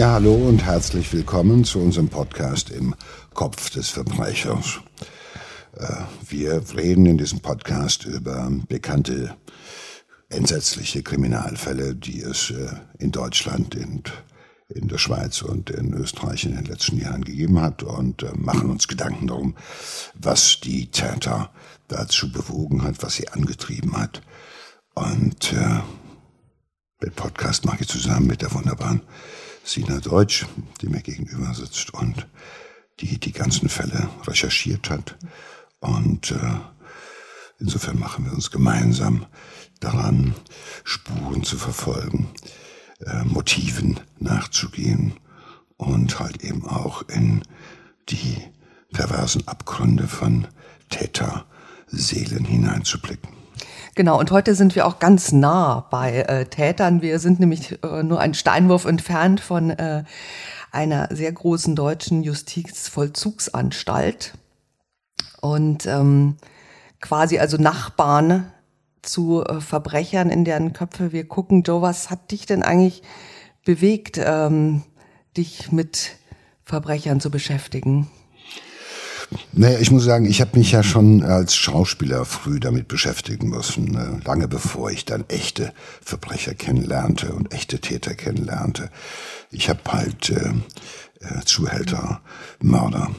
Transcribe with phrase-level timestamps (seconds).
[0.00, 2.94] Ja, hallo und herzlich willkommen zu unserem Podcast im
[3.34, 4.80] Kopf des Verbrechers.
[5.76, 5.92] Äh,
[6.26, 9.36] wir reden in diesem Podcast über bekannte
[10.30, 14.02] entsetzliche Kriminalfälle, die es äh, in Deutschland, in,
[14.70, 18.70] in der Schweiz und in Österreich in den letzten Jahren gegeben hat und äh, machen
[18.70, 19.54] uns Gedanken darum,
[20.14, 21.50] was die Täter
[21.88, 24.22] dazu bewogen hat, was sie angetrieben hat.
[24.94, 25.80] Und äh,
[27.02, 29.02] den Podcast mache ich zusammen mit der wunderbaren
[29.64, 30.46] Sina Deutsch,
[30.80, 32.26] die mir gegenüber sitzt und
[33.00, 35.16] die die ganzen Fälle recherchiert hat.
[35.80, 36.60] Und äh,
[37.58, 39.26] insofern machen wir uns gemeinsam
[39.80, 40.34] daran,
[40.84, 42.28] Spuren zu verfolgen,
[43.04, 45.14] äh, Motiven nachzugehen
[45.76, 47.42] und halt eben auch in
[48.08, 48.36] die
[48.92, 50.46] perversen Abgründe von
[50.90, 53.39] Täterseelen hineinzublicken.
[53.96, 57.02] Genau, und heute sind wir auch ganz nah bei äh, Tätern.
[57.02, 60.04] Wir sind nämlich äh, nur einen Steinwurf entfernt von äh,
[60.70, 64.34] einer sehr großen deutschen Justizvollzugsanstalt
[65.40, 66.36] und ähm,
[67.00, 68.52] quasi also Nachbarn
[69.02, 71.64] zu äh, Verbrechern, in deren Köpfe wir gucken.
[71.64, 73.02] Joe, was hat dich denn eigentlich
[73.64, 74.84] bewegt, ähm,
[75.36, 76.16] dich mit
[76.64, 78.08] Verbrechern zu beschäftigen?
[79.52, 83.92] Naja, ich muss sagen, ich habe mich ja schon als Schauspieler früh damit beschäftigen müssen,
[83.92, 84.20] ne?
[84.24, 88.90] lange bevor ich dann echte Verbrecher kennenlernte und echte Täter kennenlernte.
[89.50, 90.52] Ich habe halt äh,
[91.20, 92.22] äh, Zuhälter,
[92.60, 93.10] Mörder,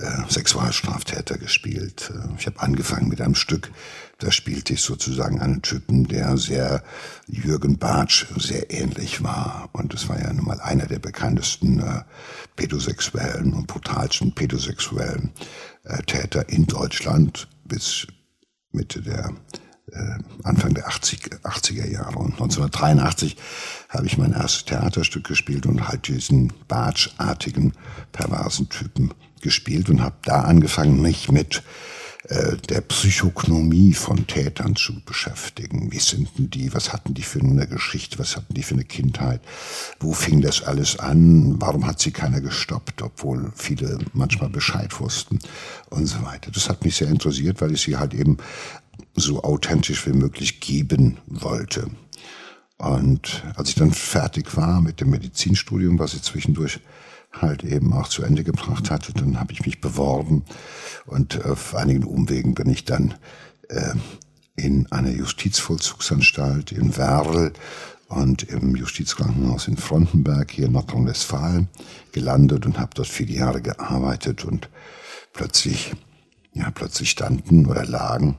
[0.00, 2.12] äh, Sexualstraftäter gespielt.
[2.14, 3.70] Äh, ich habe angefangen mit einem Stück,
[4.18, 6.82] da spielte ich sozusagen einen Typen, der sehr
[7.26, 9.68] Jürgen Bartsch sehr ähnlich war.
[9.72, 12.02] Und es war ja nun mal einer der bekanntesten äh,
[12.56, 15.32] pädosexuellen und brutalsten pädosexuellen
[15.84, 18.06] äh, Täter in Deutschland bis
[18.72, 19.32] Mitte der
[19.92, 22.18] äh, Anfang der 80, 80er Jahre.
[22.18, 23.36] Und 1983
[23.88, 27.72] habe ich mein erstes Theaterstück gespielt und halt diesen Bartsch-artigen,
[28.12, 31.62] perversen Typen gespielt und habe da angefangen, mich mit
[32.28, 35.90] äh, der Psychognomie von Tätern zu beschäftigen.
[35.90, 36.72] Wie sind denn die?
[36.74, 38.18] Was hatten die für eine Geschichte?
[38.18, 39.40] Was hatten die für eine Kindheit?
[39.98, 41.60] Wo fing das alles an?
[41.60, 45.38] Warum hat sie keiner gestoppt, obwohl viele manchmal Bescheid wussten
[45.88, 46.50] und so weiter.
[46.50, 48.36] Das hat mich sehr interessiert, weil ich sie halt eben
[49.16, 51.90] so authentisch wie möglich geben wollte.
[52.76, 56.80] Und als ich dann fertig war mit dem Medizinstudium, was ich zwischendurch
[57.32, 59.12] halt eben auch zu Ende gebracht hatte.
[59.12, 60.44] Dann habe ich mich beworben
[61.06, 63.14] und auf einigen Umwegen bin ich dann
[63.68, 63.94] äh,
[64.56, 67.52] in einer Justizvollzugsanstalt in Werl
[68.08, 71.68] und im Justizkrankenhaus in Frontenberg hier in Nordrhein-Westfalen
[72.12, 74.68] gelandet und habe dort viele Jahre gearbeitet und
[75.32, 75.92] plötzlich,
[76.52, 78.36] ja, plötzlich standen oder lagen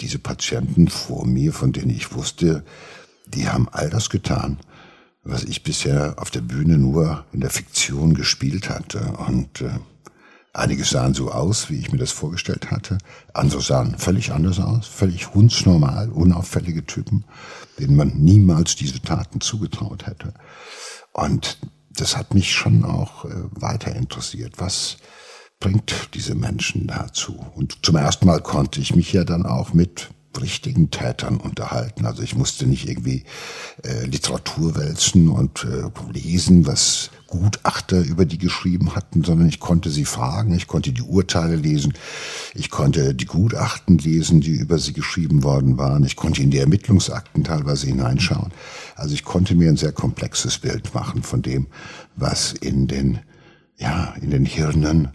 [0.00, 2.64] diese Patienten vor mir, von denen ich wusste,
[3.26, 4.58] die haben all das getan,
[5.26, 9.00] was ich bisher auf der Bühne nur in der Fiktion gespielt hatte.
[9.26, 9.70] Und äh,
[10.52, 12.98] einige sahen so aus, wie ich mir das vorgestellt hatte.
[13.34, 17.24] Andere sahen völlig anders aus, völlig hundsnormal, unauffällige Typen,
[17.78, 20.32] denen man niemals diese Taten zugetraut hätte.
[21.12, 21.58] Und
[21.90, 24.54] das hat mich schon auch äh, weiter interessiert.
[24.58, 24.98] Was
[25.58, 27.44] bringt diese Menschen dazu?
[27.54, 30.10] Und zum ersten Mal konnte ich mich ja dann auch mit
[30.40, 32.06] richtigen Tätern unterhalten.
[32.06, 33.24] Also ich musste nicht irgendwie
[33.84, 39.90] äh, Literatur wälzen und äh, lesen, was Gutachter über die geschrieben hatten, sondern ich konnte
[39.90, 41.94] sie fragen, ich konnte die Urteile lesen,
[42.54, 46.58] ich konnte die Gutachten lesen, die über sie geschrieben worden waren, ich konnte in die
[46.58, 48.52] Ermittlungsakten teilweise hineinschauen.
[48.94, 51.66] Also ich konnte mir ein sehr komplexes Bild machen von dem,
[52.14, 53.18] was in den,
[53.76, 55.08] ja, in den Hirnen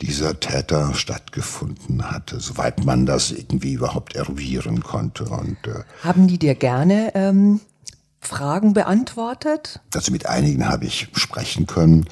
[0.00, 5.24] dieser Täter stattgefunden hatte, soweit man das irgendwie überhaupt eruieren konnte.
[5.24, 7.60] Und, äh, Haben die dir gerne ähm,
[8.20, 9.80] Fragen beantwortet?
[9.94, 12.06] Also mit einigen habe ich sprechen können.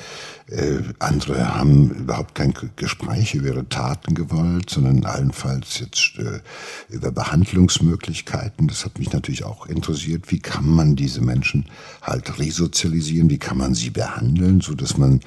[0.50, 6.40] Äh, andere haben überhaupt kein Gespräch über ihre Taten gewollt, sondern allenfalls jetzt äh,
[6.88, 8.66] über Behandlungsmöglichkeiten.
[8.66, 10.32] Das hat mich natürlich auch interessiert.
[10.32, 11.66] Wie kann man diese Menschen
[12.02, 13.30] halt resozialisieren?
[13.30, 15.20] Wie kann man sie behandeln, so dass man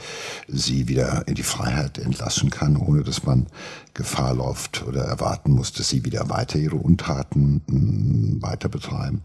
[0.50, 3.48] sie wieder in die Freiheit entlassen kann, ohne dass man
[3.94, 9.22] Gefahr läuft oder erwarten muss, dass sie wieder weiter ihre Untaten mh, hm, weiter betreiben.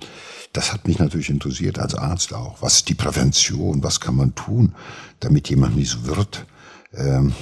[0.52, 2.60] Das hat mich natürlich interessiert als Arzt auch.
[2.60, 3.82] Was ist die Prävention?
[3.82, 4.74] Was kann man tun,
[5.20, 6.46] damit jemand nicht so wird?
[6.94, 7.34] Ähm,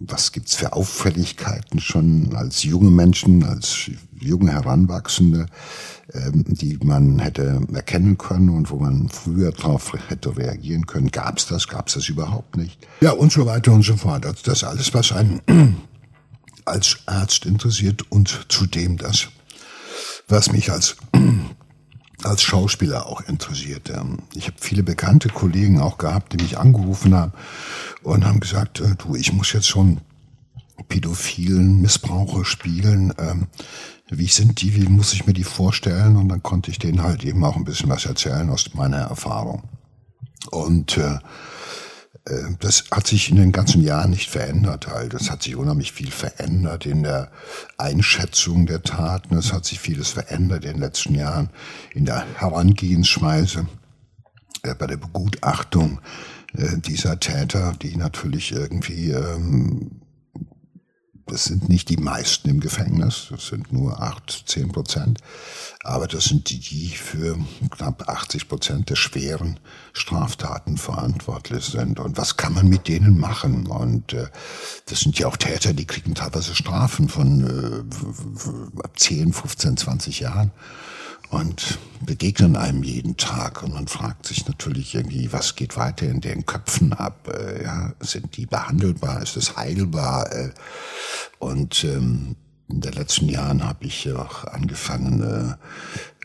[0.00, 3.90] was gibt's für Auffälligkeiten schon als junge Menschen, als
[4.20, 5.46] junge Heranwachsende,
[6.12, 11.10] ähm, die man hätte erkennen können und wo man früher darauf hätte reagieren können?
[11.10, 11.66] Gab's das?
[11.66, 12.86] Gab's das überhaupt nicht?
[13.00, 14.26] Ja, und so weiter und so fort.
[14.26, 15.40] Also das alles, was einen
[16.66, 19.28] als Arzt interessiert und zudem das,
[20.28, 20.96] was mich als
[22.22, 23.90] als Schauspieler auch interessiert.
[23.90, 27.32] Ähm, ich habe viele bekannte Kollegen auch gehabt, die mich angerufen haben
[28.02, 30.00] und haben gesagt, äh, du, ich muss jetzt schon
[30.88, 33.12] pädophilen Missbraucher spielen.
[33.18, 33.46] Ähm,
[34.10, 34.74] wie sind die?
[34.74, 36.16] Wie muss ich mir die vorstellen?
[36.16, 39.62] Und dann konnte ich denen halt eben auch ein bisschen was erzählen aus meiner Erfahrung.
[40.50, 41.18] Und äh,
[42.60, 45.12] das hat sich in den ganzen Jahren nicht verändert halt.
[45.12, 47.30] Es hat sich unheimlich viel verändert in der
[47.76, 49.36] Einschätzung der Taten.
[49.36, 51.50] Es hat sich vieles verändert in den letzten Jahren
[51.92, 53.66] in der Herangehensweise,
[54.62, 56.00] äh, bei der Begutachtung
[56.56, 60.00] äh, dieser Täter, die natürlich irgendwie ähm,
[61.26, 65.20] das sind nicht die meisten im Gefängnis, das sind nur acht, zehn Prozent.
[65.82, 67.38] Aber das sind die, die für
[67.70, 69.58] knapp 80 Prozent der schweren
[69.92, 71.98] Straftaten verantwortlich sind.
[71.98, 73.66] Und was kann man mit denen machen?
[73.66, 74.26] Und äh,
[74.86, 80.52] das sind ja auch Täter, die kriegen teilweise Strafen von äh, 10, 15, 20 Jahren
[81.34, 86.20] und begegnen einem jeden Tag und man fragt sich natürlich irgendwie, was geht weiter in
[86.20, 87.28] den Köpfen ab?
[87.28, 89.20] Äh, ja, sind die behandelbar?
[89.22, 90.32] Ist es heilbar?
[90.32, 90.50] Äh,
[91.40, 92.36] und ähm,
[92.68, 95.58] in den letzten Jahren habe ich auch angefangen,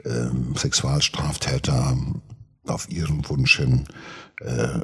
[0.05, 1.97] äh, äh, Sexualstraftäter
[2.67, 3.85] auf ihren Wunsch hin
[4.41, 4.81] äh, äh,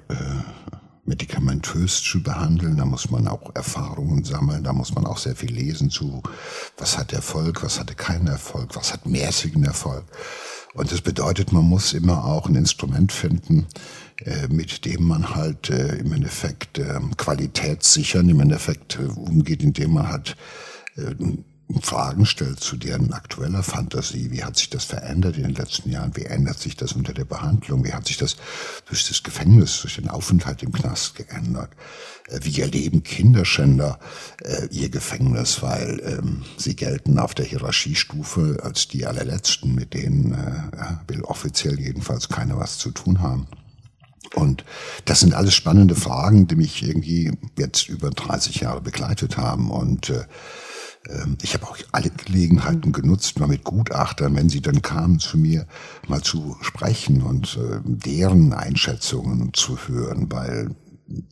[1.06, 2.78] medikamentös zu behandeln.
[2.78, 6.22] Da muss man auch Erfahrungen sammeln, da muss man auch sehr viel lesen zu,
[6.78, 10.06] was hat Erfolg, was hatte keinen Erfolg, was hat mäßigen Erfolg.
[10.74, 13.66] Und das bedeutet, man muss immer auch ein Instrument finden,
[14.18, 19.63] äh, mit dem man halt äh, im Endeffekt äh, Qualität sichern, im Endeffekt äh, umgeht,
[19.63, 20.36] indem man halt
[21.81, 24.29] Fragen stellt zu deren aktueller Fantasie.
[24.31, 26.15] Wie hat sich das verändert in den letzten Jahren?
[26.15, 27.83] Wie ändert sich das unter der Behandlung?
[27.83, 28.38] Wie hat sich das
[28.88, 31.71] durch das Gefängnis, durch den Aufenthalt im Knast geändert?
[32.27, 34.00] Äh, wie erleben Kinderschänder
[34.44, 35.63] äh, ihr Gefängnis?
[35.63, 41.79] Weil ähm, sie gelten auf der Hierarchiestufe als die allerletzten, mit denen äh, will offiziell
[41.79, 43.47] jedenfalls keiner was zu tun haben.
[44.35, 44.65] Und
[45.06, 49.71] das sind alles spannende Fragen, die mich irgendwie jetzt über 30 Jahre begleitet haben.
[49.71, 50.25] Und äh,
[51.42, 55.68] ich habe auch alle Gelegenheiten genutzt, mal mit Gutachtern, wenn sie dann kamen zu mir,
[56.07, 60.75] mal zu sprechen und äh, deren Einschätzungen zu hören, weil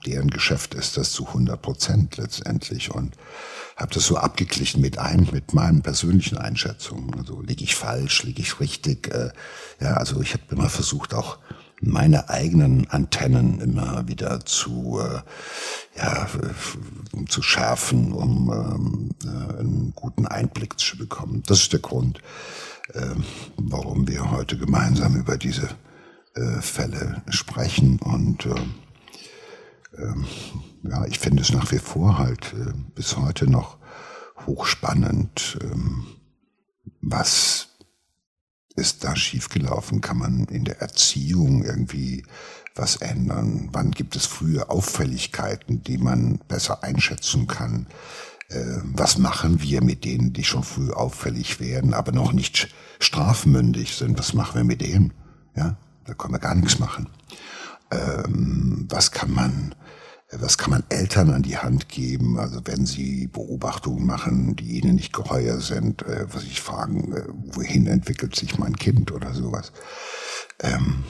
[0.05, 3.15] deren Geschäft ist das zu 100 Prozent letztendlich und
[3.75, 7.15] habe das so abgeglichen mit ein mit meinen persönlichen Einschätzungen.
[7.15, 9.07] Also liege ich falsch, liege ich richtig?
[9.07, 9.31] Äh,
[9.81, 11.39] ja, also ich habe immer versucht auch
[11.85, 15.21] meine eigenen Antennen immer wieder zu, äh,
[15.99, 16.27] ja,
[17.27, 21.43] zu schärfen, um ähm, äh, einen guten Einblick zu bekommen.
[21.45, 22.19] Das ist der Grund,
[22.93, 23.15] äh,
[23.57, 25.69] warum wir heute gemeinsam über diese
[26.35, 27.99] äh, Fälle sprechen.
[27.99, 33.77] Und äh, äh, ja, ich finde es nach wie vor halt äh, bis heute noch
[34.45, 35.75] hochspannend, äh,
[37.01, 37.69] was
[38.75, 40.01] ist da schiefgelaufen?
[40.01, 42.23] Kann man in der Erziehung irgendwie
[42.75, 43.69] was ändern?
[43.71, 47.87] Wann gibt es frühe Auffälligkeiten, die man besser einschätzen kann?
[48.49, 53.95] Äh, was machen wir mit denen, die schon früh auffällig werden, aber noch nicht strafmündig
[53.95, 54.17] sind?
[54.17, 55.13] Was machen wir mit denen?
[55.55, 57.09] Ja, da können wir gar nichts machen.
[57.91, 59.75] Ähm, was kann man
[60.39, 64.95] was kann man Eltern an die Hand geben, also wenn sie Beobachtungen machen, die ihnen
[64.95, 67.23] nicht geheuer sind, äh, was ich fragen, äh,
[67.55, 69.71] wohin entwickelt sich mein Kind oder sowas.
[70.59, 71.03] Ähm,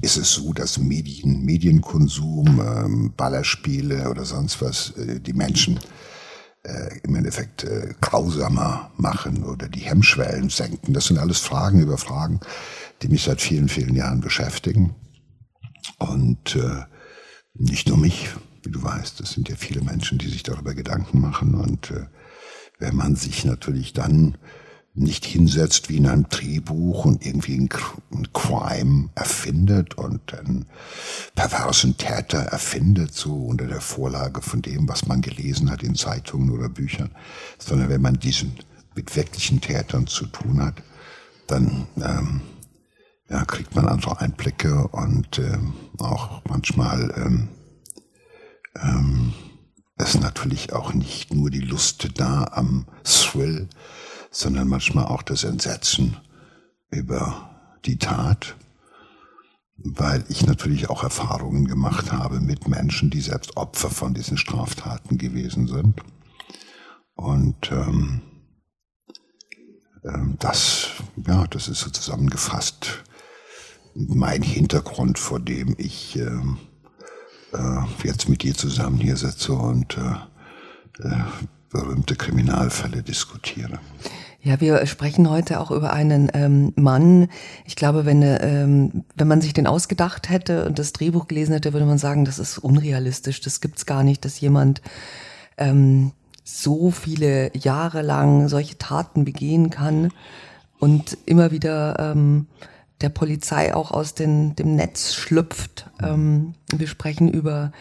[0.00, 5.80] ist es so, dass Medien, Medienkonsum, ähm, Ballerspiele oder sonst was äh, die Menschen
[6.62, 10.92] äh, im Endeffekt äh, grausamer machen oder die Hemmschwellen senken?
[10.92, 12.40] Das sind alles Fragen über Fragen,
[13.02, 14.94] die mich seit vielen, vielen Jahren beschäftigen.
[15.98, 16.84] Und äh,
[17.54, 18.30] nicht nur mich,
[18.62, 21.54] wie du weißt, es sind ja viele Menschen, die sich darüber Gedanken machen.
[21.54, 22.06] Und äh,
[22.78, 24.36] wenn man sich natürlich dann
[24.94, 27.68] nicht hinsetzt wie in einem Drehbuch und irgendwie ein,
[28.32, 30.66] Crime erfindet und einen
[31.34, 36.50] perversen Täter erfindet, so unter der Vorlage von dem, was man gelesen hat in Zeitungen
[36.50, 37.10] oder Büchern,
[37.58, 38.54] sondern wenn man diesen
[38.94, 40.82] mit wirklichen Tätern zu tun hat,
[41.46, 42.42] dann ähm,
[43.30, 47.48] ja, kriegt man andere Einblicke und ähm, auch manchmal ähm,
[48.80, 49.32] ähm,
[49.98, 53.68] ist natürlich auch nicht nur die Lust da am Thrill,
[54.30, 56.16] sondern manchmal auch das Entsetzen
[56.90, 57.50] über
[57.84, 58.56] die Tat,
[59.76, 65.18] weil ich natürlich auch Erfahrungen gemacht habe mit Menschen, die selbst Opfer von diesen Straftaten
[65.18, 66.00] gewesen sind.
[67.14, 68.22] Und ähm,
[70.04, 70.88] ähm, das,
[71.26, 73.04] ja, das ist so zusammengefasst
[73.94, 76.58] mein Hintergrund, vor dem ich ähm,
[77.52, 81.22] äh, jetzt mit dir zusammen hier sitze und äh, äh,
[81.70, 83.78] berühmte Kriminalfälle diskutiere.
[84.44, 87.28] Ja, wir sprechen heute auch über einen ähm, Mann.
[87.64, 91.72] Ich glaube, wenn, ähm, wenn man sich den ausgedacht hätte und das Drehbuch gelesen hätte,
[91.72, 93.40] würde man sagen, das ist unrealistisch.
[93.40, 94.82] Das gibt's gar nicht, dass jemand
[95.58, 96.10] ähm,
[96.42, 100.12] so viele Jahre lang solche Taten begehen kann
[100.80, 102.48] und immer wieder ähm,
[103.02, 105.90] der Polizei auch aus den, dem Netz schlüpft.
[106.02, 107.72] Ähm, wir sprechen über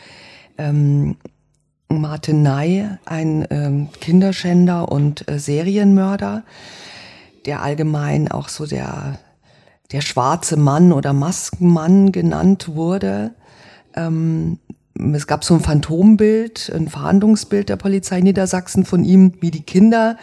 [0.58, 1.16] ähm,
[1.88, 6.44] Martin Ney, ein ähm, Kinderschänder und äh, Serienmörder,
[7.46, 9.20] der allgemein auch so der,
[9.92, 13.32] der schwarze Mann oder Maskenmann genannt wurde.
[13.96, 14.60] Ähm,
[15.14, 20.18] es gab so ein Phantombild, ein Fahndungsbild der Polizei Niedersachsen von ihm, wie die Kinder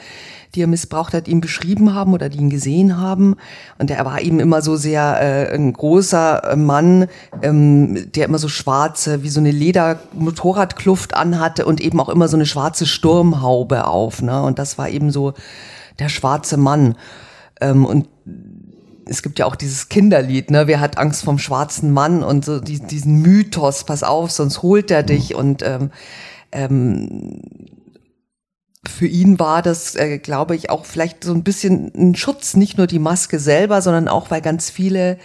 [0.55, 3.37] die er missbraucht hat, ihn beschrieben haben oder die ihn gesehen haben.
[3.79, 7.07] Und er war eben immer so sehr äh, ein großer äh, Mann,
[7.43, 12.37] ähm, der immer so schwarze, wie so eine Ledermotorradkluft anhatte und eben auch immer so
[12.37, 14.23] eine schwarze Sturmhaube auf.
[14.23, 14.43] Ne?
[14.43, 15.35] Und das war eben so
[15.99, 16.97] der schwarze Mann.
[17.61, 18.09] Ähm, und
[19.09, 20.67] es gibt ja auch dieses Kinderlied, ne?
[20.67, 24.91] Wer hat Angst vom schwarzen Mann und so die, diesen Mythos, pass auf, sonst holt
[24.91, 25.35] er dich.
[25.35, 25.91] Und ähm,
[26.53, 27.41] ähm,
[28.87, 32.79] für ihn war das, äh, glaube ich, auch vielleicht so ein bisschen ein Schutz, nicht
[32.79, 35.19] nur die Maske selber, sondern auch, weil ganz viele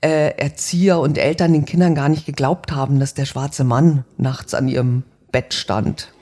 [0.00, 4.54] äh, Erzieher und Eltern den Kindern gar nicht geglaubt haben, dass der schwarze Mann nachts
[4.54, 6.12] an ihrem Bett stand.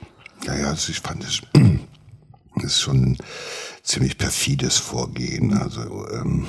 [0.45, 1.41] Ja, ja, also ich fand es
[2.55, 3.17] das ist schon ein
[3.83, 5.53] ziemlich perfides Vorgehen.
[5.57, 6.47] Also ähm,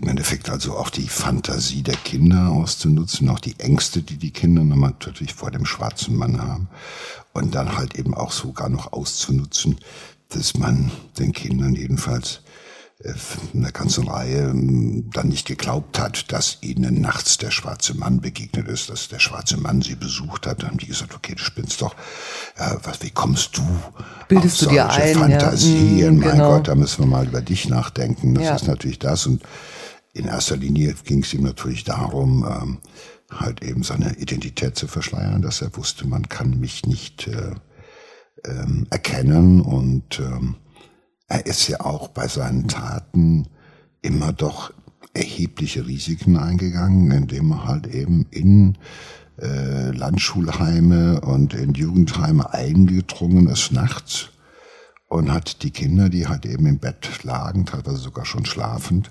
[0.00, 4.62] im Endeffekt also auch die Fantasie der Kinder auszunutzen, auch die Ängste, die die Kinder
[4.62, 6.68] natürlich vor dem schwarzen Mann haben
[7.32, 9.76] und dann halt eben auch sogar noch auszunutzen,
[10.28, 12.42] dass man den Kindern jedenfalls
[13.02, 13.12] äh,
[13.54, 18.68] eine ganze Reihe ähm, dann nicht geglaubt hat, dass ihnen nachts der schwarze Mann begegnet
[18.68, 20.62] ist, dass der schwarze Mann sie besucht hat.
[20.62, 21.94] Dann haben die gesagt, okay, du spinnst doch.
[22.58, 23.62] Ja, was, wie kommst du
[24.28, 25.98] Bildest auf du dir ein, Fantasien?
[25.98, 26.10] Ja.
[26.10, 26.56] Mm, mein genau.
[26.56, 28.34] Gott, da müssen wir mal über dich nachdenken.
[28.34, 28.54] Das ja.
[28.56, 29.26] ist natürlich das.
[29.26, 29.42] Und
[30.18, 32.78] in erster Linie ging es ihm natürlich darum, ähm,
[33.30, 37.54] halt eben seine Identität zu verschleiern, dass er wusste, man kann mich nicht äh,
[38.44, 39.60] ähm, erkennen.
[39.60, 40.56] Und ähm,
[41.28, 43.48] er ist ja auch bei seinen Taten
[44.02, 44.72] immer doch
[45.14, 48.78] erhebliche Risiken eingegangen, indem er halt eben in
[49.40, 54.30] äh, Landschulheime und in Jugendheime eingedrungen ist nachts
[55.08, 59.10] und hat die Kinder, die halt eben im Bett lagen, teilweise sogar schon schlafend,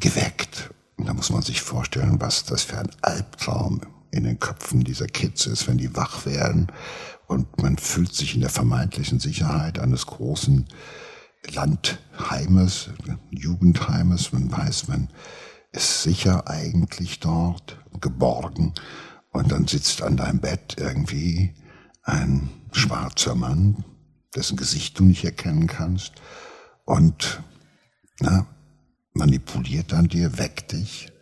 [0.00, 0.70] geweckt.
[0.96, 5.06] Und da muss man sich vorstellen, was das für ein Albtraum in den Köpfen dieser
[5.06, 6.68] Kids ist, wenn die wach werden
[7.28, 10.66] und man fühlt sich in der vermeintlichen Sicherheit eines großen
[11.52, 12.90] Landheimes,
[13.30, 14.32] Jugendheimes.
[14.32, 15.08] Man weiß, man
[15.72, 18.72] ist sicher eigentlich dort, geborgen.
[19.30, 21.52] Und dann sitzt an deinem Bett irgendwie
[22.02, 23.84] ein schwarzer Mann,
[24.38, 26.12] dessen Gesicht du nicht erkennen kannst.
[26.84, 27.42] Und
[28.20, 28.46] na,
[29.12, 31.12] manipuliert an dir, weckt dich,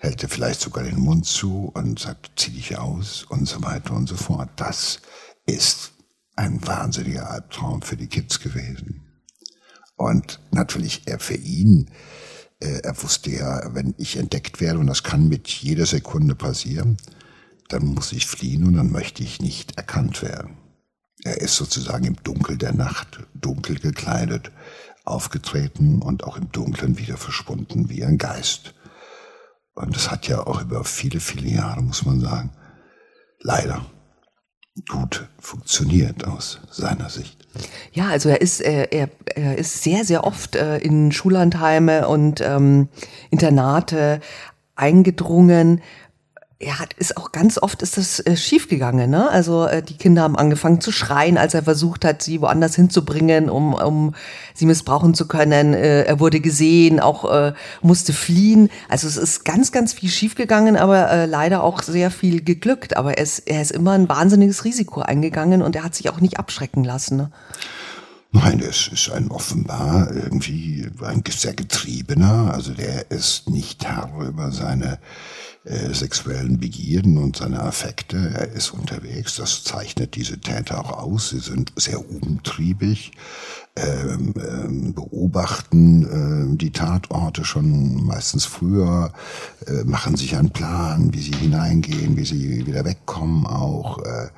[0.00, 3.94] hält dir vielleicht sogar den Mund zu und sagt, zieh dich aus und so weiter
[3.94, 4.50] und so fort.
[4.56, 5.00] Das
[5.46, 5.92] ist
[6.36, 9.02] ein wahnsinniger Albtraum für die Kids gewesen.
[9.96, 11.90] Und natürlich er für ihn,
[12.58, 16.96] äh, er wusste ja, wenn ich entdeckt werde, und das kann mit jeder Sekunde passieren,
[17.68, 20.63] dann muss ich fliehen und dann möchte ich nicht erkannt werden.
[21.24, 24.52] Er ist sozusagen im Dunkel der Nacht, dunkel gekleidet,
[25.04, 28.74] aufgetreten und auch im Dunkeln wieder verschwunden wie ein Geist.
[29.74, 32.52] Und das hat ja auch über viele, viele Jahre, muss man sagen,
[33.40, 33.84] leider
[34.88, 37.46] gut funktioniert aus seiner Sicht.
[37.92, 42.88] Ja, also er ist er, er ist sehr sehr oft äh, in Schullandheime und ähm,
[43.30, 44.20] Internate
[44.74, 45.80] eingedrungen
[46.60, 49.28] er hat ist auch ganz oft ist das äh, schiefgegangen, ne?
[49.28, 53.50] Also äh, die Kinder haben angefangen zu schreien, als er versucht hat, sie woanders hinzubringen,
[53.50, 54.14] um um
[54.54, 55.74] sie missbrauchen zu können.
[55.74, 58.70] Äh, er wurde gesehen, auch äh, musste fliehen.
[58.88, 62.96] Also es ist ganz ganz viel schiefgegangen, aber äh, leider auch sehr viel geglückt.
[62.96, 66.20] Aber er ist er ist immer ein wahnsinniges Risiko eingegangen und er hat sich auch
[66.20, 67.16] nicht abschrecken lassen.
[67.16, 67.30] Ne?
[68.34, 72.52] Nein, es ist ein offenbar irgendwie ein sehr getriebener.
[72.52, 74.98] Also der ist nicht Herr über seine
[75.62, 78.16] äh, sexuellen Begierden und seine Affekte.
[78.34, 79.36] Er ist unterwegs.
[79.36, 81.28] Das zeichnet diese Täter auch aus.
[81.28, 83.12] Sie sind sehr umtriebig,
[83.76, 89.12] ähm, ähm, beobachten äh, die Tatorte schon meistens früher,
[89.68, 94.00] äh, machen sich einen Plan, wie sie hineingehen, wie sie wieder wegkommen auch.
[94.00, 94.30] Äh,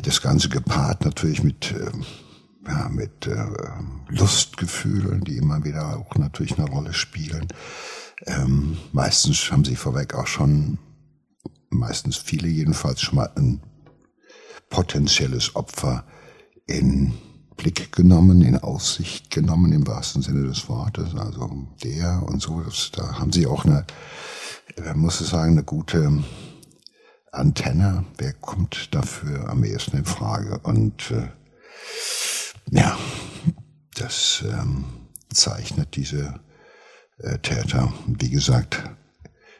[0.00, 2.04] das Ganze gepaart natürlich mit ähm,
[2.66, 3.46] ja, mit äh,
[4.08, 7.48] Lustgefühlen, die immer wieder auch natürlich eine Rolle spielen.
[8.26, 10.78] Ähm, meistens haben sie vorweg auch schon,
[11.70, 13.60] meistens viele jedenfalls schon mal ein
[14.70, 16.04] potenzielles Opfer
[16.66, 17.14] in
[17.56, 21.14] Blick genommen, in Aussicht genommen im wahrsten Sinne des Wortes.
[21.14, 21.50] Also
[21.82, 23.84] der und so, das, da haben sie auch eine,
[24.84, 26.22] man muss ich sagen, eine gute
[27.32, 28.04] Antenne.
[28.18, 30.58] Wer kommt dafür am ehesten in Frage?
[30.62, 31.28] Und äh,
[32.72, 32.98] ja,
[33.94, 34.84] das ähm,
[35.32, 36.40] zeichnet diese
[37.18, 38.82] äh, Täter, wie gesagt,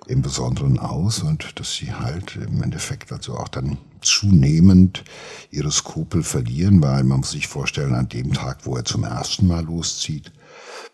[0.07, 5.04] im Besonderen aus und dass sie halt im Endeffekt also auch dann zunehmend
[5.50, 9.47] ihre Skrupel verlieren, weil man muss sich vorstellen, an dem Tag, wo er zum ersten
[9.47, 10.33] Mal loszieht,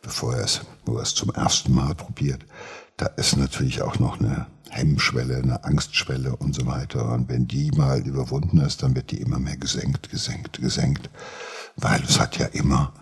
[0.03, 2.45] bevor er es, wo er es zum ersten Mal probiert,
[2.97, 7.13] da ist natürlich auch noch eine Hemmschwelle, eine Angstschwelle und so weiter.
[7.13, 11.09] Und wenn die mal überwunden ist, dann wird die immer mehr gesenkt, gesenkt, gesenkt,
[11.79, 12.93] weil es hat ja immer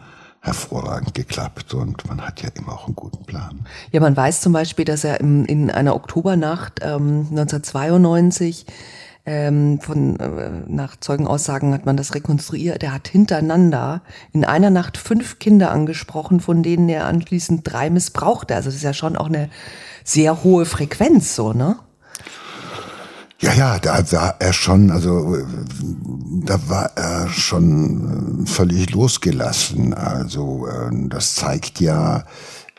[0.40, 3.66] hervorragend geklappt und man hat ja immer auch einen guten Plan.
[3.90, 8.66] Ja, man weiß zum Beispiel, dass er in, in einer Oktobernacht ähm, 1992
[9.26, 12.84] ähm, von äh, nach Zeugenaussagen hat man das rekonstruiert.
[12.84, 14.02] Er hat hintereinander
[14.32, 18.54] in einer Nacht fünf Kinder angesprochen, von denen er anschließend drei missbrauchte.
[18.54, 19.50] Also das ist ja schon auch eine
[20.04, 21.76] sehr hohe Frequenz, so ne?
[23.38, 25.36] Ja, ja, da war er schon, also
[26.44, 29.92] da war er schon völlig losgelassen.
[29.92, 32.24] Also ähm, das zeigt ja,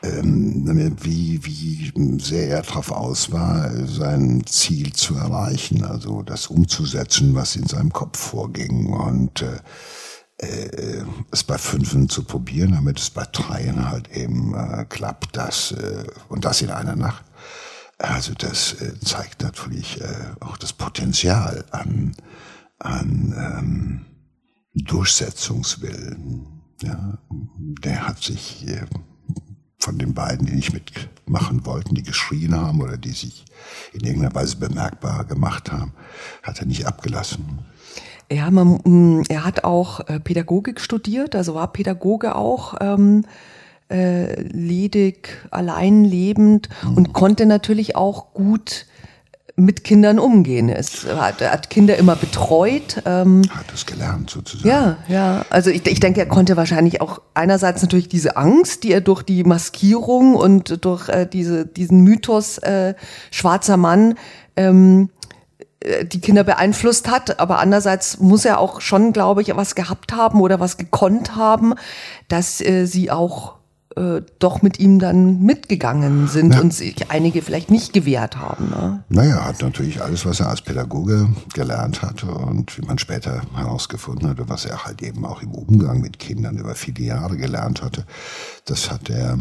[0.01, 7.35] ähm, wie, wie sehr er darauf aus war, sein Ziel zu erreichen, also das umzusetzen,
[7.35, 8.87] was in seinem Kopf vorging.
[8.87, 9.59] Und äh,
[10.39, 15.71] äh, es bei Fünfen zu probieren, damit es bei Dreien halt eben äh, klappt, das
[15.71, 17.23] äh, und das in einer Nacht.
[17.97, 20.07] Also das äh, zeigt natürlich äh,
[20.39, 22.15] auch das Potenzial an,
[22.79, 24.05] an ähm,
[24.73, 26.61] Durchsetzungswillen.
[26.83, 27.17] Ja,
[27.83, 28.85] der hat sich äh,
[29.79, 33.45] von den beiden, die nicht mitmachen wollten, die geschrien haben oder die sich
[33.93, 35.93] in irgendeiner Weise bemerkbar gemacht haben,
[36.43, 37.59] hat er nicht abgelassen.
[38.31, 42.75] Ja, man, mm, er hat auch Pädagogik studiert, also war Pädagoge auch.
[42.79, 43.23] Ähm
[43.89, 46.97] äh, ledig, allein lebend mhm.
[46.97, 48.85] und konnte natürlich auch gut
[49.59, 50.69] mit Kindern umgehen.
[50.69, 53.01] Es hat, er hat Kinder immer betreut.
[53.05, 54.69] Ähm, hat es gelernt sozusagen.
[54.69, 55.45] Ja, ja.
[55.49, 59.23] Also ich, ich denke, er konnte wahrscheinlich auch einerseits natürlich diese Angst, die er durch
[59.23, 62.93] die Maskierung und durch äh, diese, diesen Mythos äh,
[63.31, 64.13] schwarzer Mann
[64.55, 65.09] ähm,
[65.79, 70.13] äh, die Kinder beeinflusst hat, aber andererseits muss er auch schon, glaube ich, was gehabt
[70.13, 71.73] haben oder was gekonnt haben,
[72.27, 73.56] dass äh, sie auch
[73.97, 76.61] äh, doch mit ihm dann mitgegangen sind ja.
[76.61, 78.69] und sich einige vielleicht nicht gewehrt haben.
[78.69, 79.03] Ne?
[79.09, 84.29] Naja, hat natürlich alles, was er als Pädagoge gelernt hatte und wie man später herausgefunden
[84.29, 88.05] hatte, was er halt eben auch im Umgang mit Kindern über viele Jahre gelernt hatte,
[88.65, 89.39] das hat er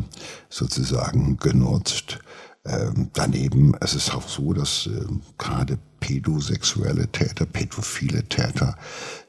[0.49, 2.19] sozusagen genutzt.
[2.67, 5.05] Ähm, daneben es ist auch so, dass äh,
[5.39, 8.77] gerade pädosexuelle Täter, pädophile Täter,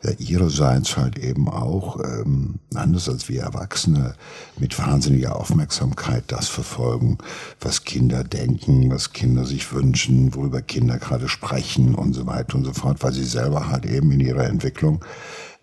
[0.03, 4.15] ja, ihrerseits halt eben auch, ähm, anders als wir Erwachsene,
[4.59, 7.17] mit wahnsinniger Aufmerksamkeit das verfolgen,
[7.59, 12.65] was Kinder denken, was Kinder sich wünschen, worüber Kinder gerade sprechen und so weiter und
[12.65, 15.03] so fort, weil sie selber halt eben in ihrer Entwicklung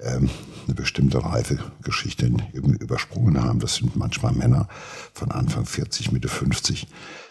[0.00, 0.30] ähm,
[0.66, 3.60] eine bestimmte Reifegeschichte übersprungen haben.
[3.60, 4.68] Das sind manchmal Männer
[5.12, 6.86] von Anfang 40, Mitte 50,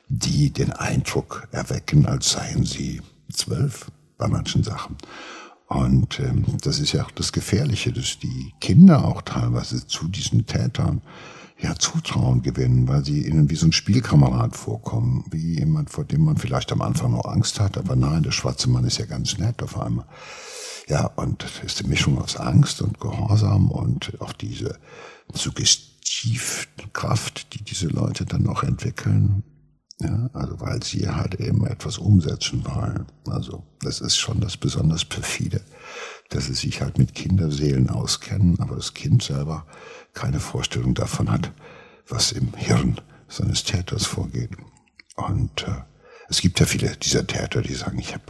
[0.10, 4.97] die den Eindruck erwecken, als seien sie zwölf bei manchen Sachen.
[5.67, 10.45] Und ähm, das ist ja auch das Gefährliche, dass die Kinder auch teilweise zu diesen
[10.45, 11.02] Tätern
[11.60, 16.26] ja Zutrauen gewinnen, weil sie ihnen wie so ein Spielkamerad vorkommen, wie jemand, vor dem
[16.26, 19.38] man vielleicht am Anfang noch Angst hat, aber nein, der schwarze Mann ist ja ganz
[19.38, 20.06] nett auf einmal.
[20.88, 24.78] Ja, und das ist die Mischung aus Angst und Gehorsam und auch diese
[25.32, 29.43] Suggestivkraft, die diese Leute dann noch entwickeln,
[30.02, 33.06] ja, also weil sie halt eben etwas umsetzen wollen.
[33.28, 35.62] Also das ist schon das besonders perfide,
[36.30, 39.65] dass sie sich halt mit Kinderseelen auskennen, aber das Kind selber
[40.13, 41.54] keine Vorstellung davon hat,
[42.08, 44.52] was im Hirn seines Täters vorgeht.
[45.15, 45.84] Und äh,
[46.28, 48.26] es gibt ja viele dieser Täter, die sagen, ich habe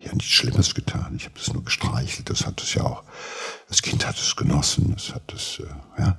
[0.00, 3.04] ja nichts Schlimmes getan, ich habe das nur gestreichelt, das hat es ja auch,
[3.68, 6.18] das Kind hat es genossen, das hat es, äh, ja,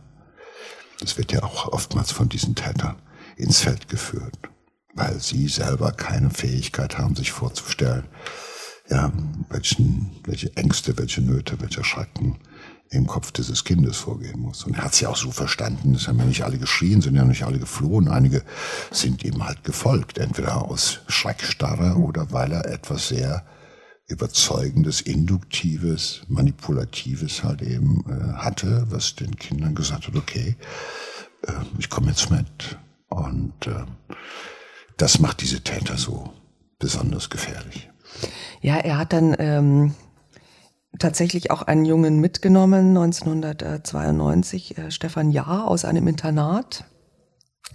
[0.99, 3.01] das wird ja auch oftmals von diesen Tätern
[3.37, 4.37] ins Feld geführt
[4.93, 8.05] weil sie selber keine Fähigkeit haben, sich vorzustellen,
[8.89, 9.11] ja,
[9.49, 12.39] welchen, welche Ängste, welche Nöte, welcher Schrecken
[12.89, 14.65] im Kopf dieses Kindes vorgehen muss.
[14.65, 17.15] Und er hat es ja auch so verstanden, es haben ja nicht alle geschrien, sind
[17.15, 18.43] ja nicht alle geflohen, einige
[18.91, 23.45] sind ihm halt gefolgt, entweder aus Schreckstarre oder weil er etwas sehr
[24.11, 30.55] überzeugendes, induktives, manipulatives halt eben äh, hatte, was den Kindern gesagt hat, okay,
[31.47, 32.77] äh, ich komme jetzt mit.
[33.09, 33.85] Und äh,
[34.97, 36.31] das macht diese Täter so
[36.79, 37.89] besonders gefährlich.
[38.61, 39.95] Ja, er hat dann ähm,
[40.99, 46.85] tatsächlich auch einen Jungen mitgenommen, 1992, äh, Stefan Jahr aus einem Internat,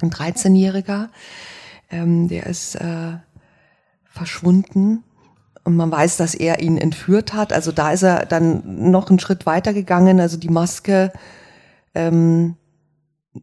[0.00, 1.08] ein 13-Jähriger,
[1.90, 3.18] ähm, der ist äh,
[4.04, 5.04] verschwunden
[5.66, 7.52] und man weiß, dass er ihn entführt hat.
[7.52, 10.20] Also da ist er dann noch einen Schritt weiter gegangen.
[10.20, 11.12] Also die Maske,
[11.92, 12.54] ähm,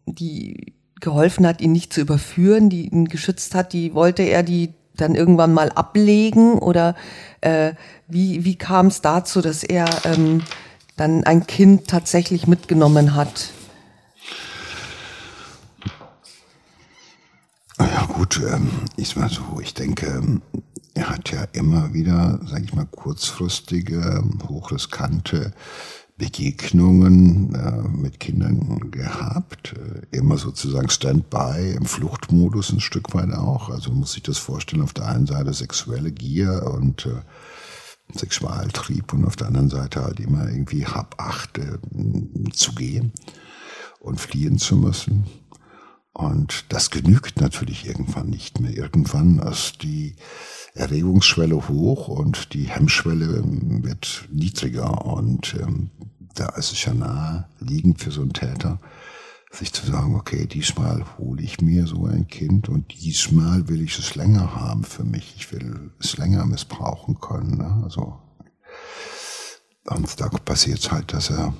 [0.05, 4.73] die geholfen hat, ihn nicht zu überführen, die ihn geschützt hat, die wollte er die
[4.95, 6.95] dann irgendwann mal ablegen oder
[7.41, 7.73] äh,
[8.07, 10.43] wie, wie kam es dazu, dass er ähm,
[10.95, 13.49] dann ein Kind tatsächlich mitgenommen hat?
[17.79, 20.41] Ja gut, ähm, ich mal so, ich denke, ähm,
[20.93, 25.53] er hat ja immer wieder, sage ich mal, kurzfristige, hochriskante
[26.17, 33.69] Begegnungen äh, mit Kindern gehabt, äh, immer sozusagen Standby im Fluchtmodus ein Stück weit auch.
[33.69, 37.21] Also muss sich das vorstellen, auf der einen Seite sexuelle Gier und äh,
[38.15, 41.79] Sexualtrieb und auf der anderen Seite halt immer irgendwie Habacht äh,
[42.51, 43.11] zu gehen
[43.99, 45.25] und fliehen zu müssen.
[46.13, 48.71] Und das genügt natürlich irgendwann nicht mehr.
[48.71, 50.15] Irgendwann ist die
[50.75, 53.43] Erregungsschwelle hoch und die Hemmschwelle
[53.83, 55.05] wird niedriger.
[55.05, 55.91] Und ähm,
[56.35, 58.79] da ist es ja nahe liegend für so einen Täter,
[59.51, 63.99] sich zu sagen, okay, diesmal hole ich mir so ein Kind und diesmal will ich
[63.99, 65.35] es länger haben für mich.
[65.37, 67.57] Ich will es länger missbrauchen können.
[67.57, 67.81] Ne?
[67.83, 68.19] Also,
[69.85, 71.53] und da passiert es halt, dass er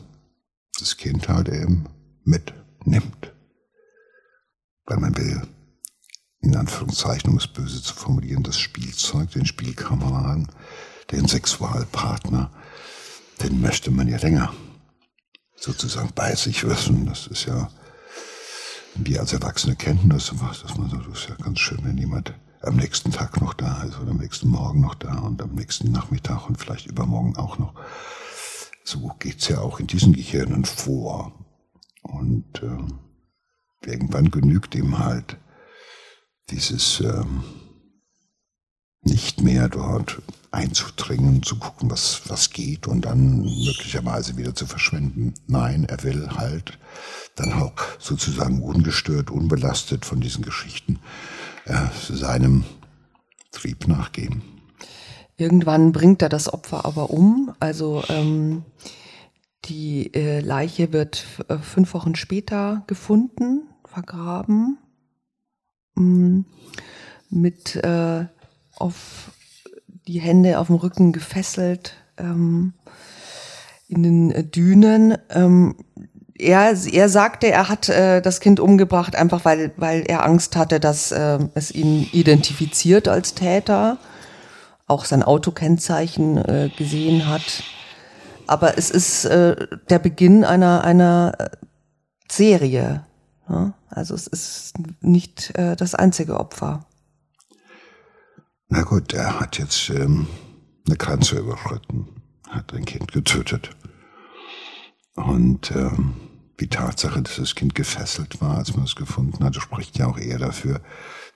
[0.79, 1.85] das Kind halt eben
[2.23, 3.33] mitnimmt
[4.85, 5.41] weil man will,
[6.43, 10.49] in Anführungszeichen, um es böse zu formulieren, das Spielzeug, den Spielkameraden,
[11.09, 12.51] den Sexualpartner,
[13.41, 14.53] den möchte man ja länger
[15.55, 17.05] sozusagen bei sich wissen.
[17.05, 17.69] Das ist ja,
[18.95, 22.33] wir als Erwachsene kennen das, dass man so, das ist ja ganz schön, wenn jemand
[22.61, 25.91] am nächsten Tag noch da ist oder am nächsten Morgen noch da und am nächsten
[25.93, 27.73] Nachmittag und vielleicht übermorgen auch noch.
[28.83, 31.31] So geht's ja auch in diesen Gehirnen vor.
[32.01, 35.37] Und äh, irgendwann genügt ihm halt
[36.49, 37.43] dieses ähm,
[39.01, 45.33] nicht mehr dort einzudringen, zu gucken, was, was geht und dann möglicherweise wieder zu verschwinden.
[45.47, 46.77] Nein, er will halt
[47.35, 50.99] dann auch sozusagen ungestört, unbelastet von diesen Geschichten
[51.65, 52.63] äh, seinem
[53.51, 54.43] Trieb nachgehen.
[55.37, 57.53] Irgendwann bringt er das Opfer aber um.
[57.59, 58.63] Also ähm,
[59.65, 64.77] die äh, Leiche wird äh, fünf Wochen später gefunden vergraben,
[65.95, 68.25] mit äh,
[68.75, 69.31] auf
[70.07, 72.73] die Hände auf dem Rücken gefesselt ähm,
[73.87, 75.17] in den äh, Dünen.
[75.29, 75.75] Ähm,
[76.37, 80.79] er, er sagte, er hat äh, das Kind umgebracht, einfach weil, weil er Angst hatte,
[80.79, 83.97] dass äh, es ihn identifiziert als Täter,
[84.87, 87.63] auch sein Autokennzeichen äh, gesehen hat.
[88.47, 89.55] Aber es ist äh,
[89.89, 91.49] der Beginn einer, einer äh,
[92.29, 93.05] Serie.
[93.53, 93.73] Ja?
[93.89, 96.85] Also es ist nicht äh, das einzige Opfer.
[98.69, 100.27] Na gut, er hat jetzt ähm,
[100.87, 102.07] eine Grenze überschritten,
[102.49, 103.69] hat ein Kind getötet.
[105.15, 106.15] Und ähm,
[106.59, 110.17] die Tatsache, dass das Kind gefesselt war, als man es gefunden hatte, spricht ja auch
[110.17, 110.81] eher dafür,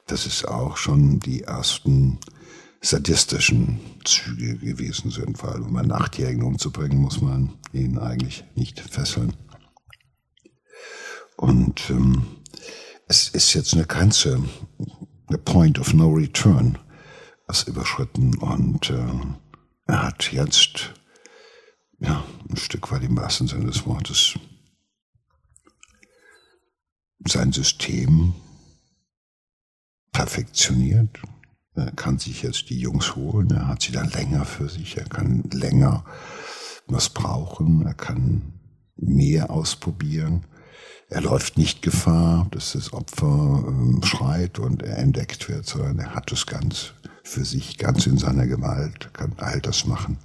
[0.07, 2.17] dass es auch schon die ersten
[2.81, 9.33] sadistischen Züge gewesen sind, weil um einen Achtjährigen umzubringen, muss man ihn eigentlich nicht fesseln.
[11.37, 12.25] Und ähm,
[13.07, 14.43] es ist jetzt eine Grenze,
[15.27, 16.77] eine Point of No Return,
[17.47, 18.35] ist überschritten.
[18.39, 19.07] Und äh,
[19.85, 20.93] er hat jetzt,
[21.99, 24.37] ja, ein Stück weit im wahrsten Sinne des Wortes,
[27.25, 28.33] sein System
[30.11, 31.19] perfektioniert.
[31.75, 35.07] Er kann sich jetzt die Jungs holen, er hat sie dann länger für sich, er
[35.07, 36.03] kann länger
[36.87, 38.53] was brauchen, er kann
[38.95, 40.45] mehr ausprobieren.
[41.09, 46.13] Er läuft nicht Gefahr, dass das Opfer ähm, schreit und er entdeckt wird, sondern er
[46.13, 46.93] hat es ganz
[47.23, 50.17] für sich, ganz in seiner Gewalt, kann all das machen,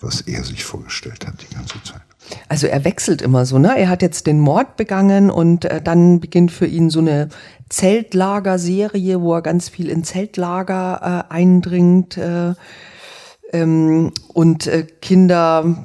[0.00, 2.02] was er sich vorgestellt hat die ganze Zeit.
[2.48, 3.76] Also er wechselt immer so, ne?
[3.76, 7.28] Er hat jetzt den Mord begangen und äh, dann beginnt für ihn so eine
[7.68, 12.54] Zeltlagerserie, wo er ganz viel in Zeltlager äh, eindringt äh,
[13.52, 15.76] ähm, und äh, Kinder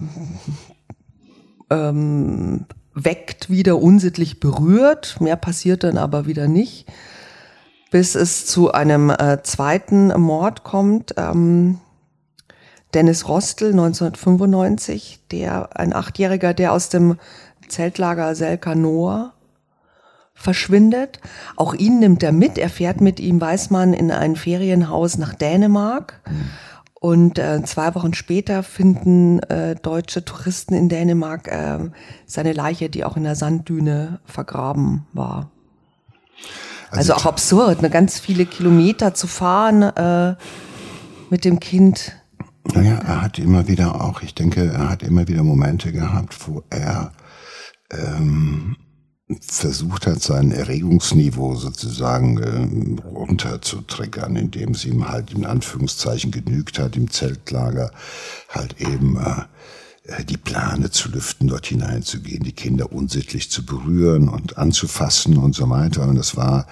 [1.70, 5.22] ähm, weckt, wieder unsittlich berührt.
[5.22, 6.88] Mehr passiert dann aber wieder nicht,
[7.92, 11.14] bis es zu einem äh, zweiten Mord kommt.
[11.18, 11.80] Ähm,
[12.94, 17.18] Dennis Rostel 1995, der ein Achtjähriger, der aus dem
[17.68, 19.34] Zeltlager Selkanoa
[20.34, 21.20] verschwindet.
[21.56, 22.58] Auch ihn nimmt er mit.
[22.58, 26.22] Er fährt mit ihm, weiß man, in ein Ferienhaus nach Dänemark.
[26.28, 26.50] Mhm.
[27.00, 31.90] Und äh, zwei Wochen später finden äh, deutsche Touristen in Dänemark äh,
[32.26, 35.50] seine Leiche, die auch in der Sanddüne vergraben war.
[36.92, 40.36] Also, also auch absurd, ne, ganz viele Kilometer zu fahren äh,
[41.30, 42.18] mit dem Kind.
[42.74, 46.64] Naja, er hat immer wieder auch, ich denke, er hat immer wieder Momente gehabt, wo
[46.70, 47.14] er
[47.92, 48.76] ähm,
[49.42, 56.96] versucht hat, sein Erregungsniveau sozusagen äh, runterzutriggern, indem sie ihm halt in Anführungszeichen genügt hat,
[56.96, 57.92] im Zeltlager
[58.50, 59.44] halt eben äh,
[60.10, 65.54] äh, die Plane zu lüften, dort hineinzugehen, die Kinder unsittlich zu berühren und anzufassen und
[65.54, 66.08] so weiter.
[66.08, 66.68] Und das war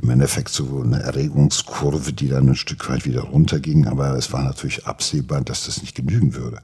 [0.00, 3.86] im Endeffekt so eine Erregungskurve, die dann ein Stück weit wieder runterging.
[3.86, 6.60] Aber es war natürlich absehbar, dass das nicht genügen würde.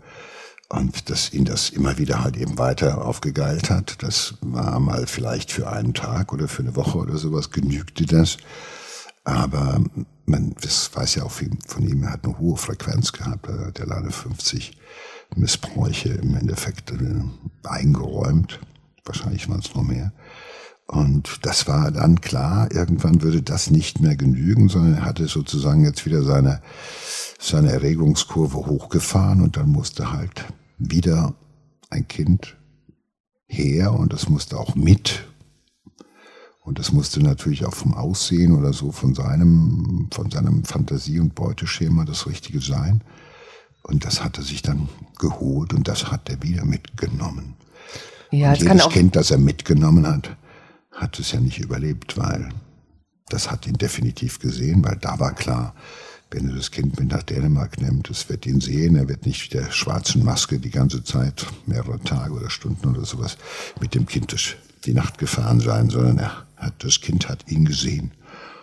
[0.71, 4.03] Und dass ihn das immer wieder halt eben weiter aufgegeilt hat.
[4.03, 8.37] Das war mal vielleicht für einen Tag oder für eine Woche oder sowas, genügte das.
[9.25, 9.81] Aber
[10.27, 13.87] man das weiß ja auch von ihm, er hat eine hohe Frequenz gehabt, äh, der
[13.87, 14.79] Lade 50
[15.37, 17.23] Missbräuche im Endeffekt äh,
[17.65, 18.61] eingeräumt.
[19.05, 20.13] Wahrscheinlich waren es noch mehr.
[20.87, 25.85] Und das war dann klar, irgendwann würde das nicht mehr genügen, sondern er hatte sozusagen
[25.85, 26.63] jetzt wieder seine,
[27.39, 30.47] seine Erregungskurve hochgefahren und dann musste halt
[30.79, 31.35] wieder
[31.91, 32.57] ein Kind
[33.47, 35.27] her und das musste auch mit.
[36.63, 41.35] Und das musste natürlich auch vom Aussehen oder so von seinem, von seinem Fantasie- und
[41.35, 43.03] Beuteschema das Richtige sein.
[43.83, 44.89] Und das hat er sich dann
[45.19, 47.55] geholt und das hat er wieder mitgenommen.
[48.31, 50.37] Ja, und jedes Kind, das er mitgenommen hat,
[50.93, 52.51] hat es ja nicht überlebt, weil
[53.31, 55.75] das hat ihn definitiv gesehen, weil da war klar,
[56.31, 59.55] wenn er das Kind mit nach Dänemark nimmt, es wird ihn sehen, er wird nicht
[59.55, 63.39] der schwarzen Maske die ganze Zeit, mehrere Tage oder Stunden oder sowas,
[63.81, 67.65] mit dem Kind durch die Nacht gefahren sein, sondern er hat, das Kind hat ihn
[67.65, 68.13] gesehen.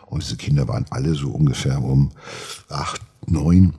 [0.05, 2.11] Und diese Kinder waren alle so ungefähr um
[2.69, 3.73] acht, neun.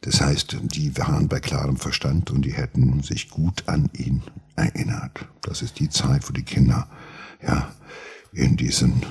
[0.00, 4.22] Das heißt, die waren bei klarem Verstand und die hätten sich gut an ihn
[4.56, 5.26] erinnert.
[5.42, 6.88] Das ist die Zeit, wo die Kinder
[7.42, 7.70] ja
[8.32, 9.02] in diesen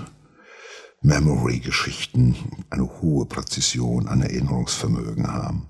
[1.03, 2.35] Memory-Geschichten
[2.69, 5.67] eine hohe Präzision an Erinnerungsvermögen haben.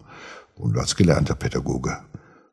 [0.55, 1.97] Und als gelernter Pädagoge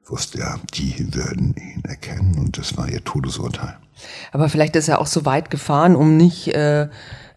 [0.07, 3.77] wusste er, die würden ihn erkennen und das war ihr Todesurteil.
[4.33, 6.89] Aber vielleicht ist er auch so weit gefahren, um nicht äh,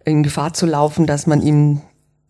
[0.06, 1.82] in Gefahr zu laufen, dass man ihm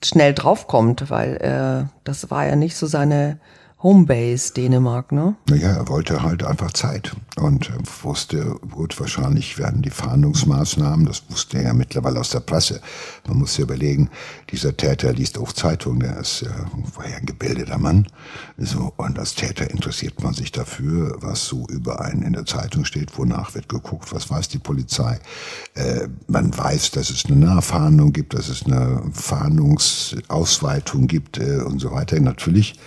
[0.03, 3.39] schnell draufkommt, weil äh, das war ja nicht so seine
[3.83, 5.35] Homebase Dänemark, ne?
[5.49, 7.69] Naja, er wollte halt einfach Zeit und
[8.01, 12.79] wusste, gut, wahrscheinlich werden die Fahndungsmaßnahmen, das wusste er ja mittlerweile aus der Presse.
[13.27, 14.09] Man muss sich überlegen,
[14.51, 16.49] dieser Täter liest auch Zeitungen, der ist, äh,
[16.95, 18.07] war ja ein gebildeter Mann.
[18.57, 22.85] So, und als Täter interessiert man sich dafür, was so über einen in der Zeitung
[22.85, 25.19] steht, wonach wird geguckt, was weiß die Polizei.
[25.73, 31.79] Äh, man weiß, dass es eine Nahfahndung gibt, dass es eine Fahndungsausweitung gibt äh, und
[31.79, 32.17] so weiter.
[32.21, 32.79] Natürlich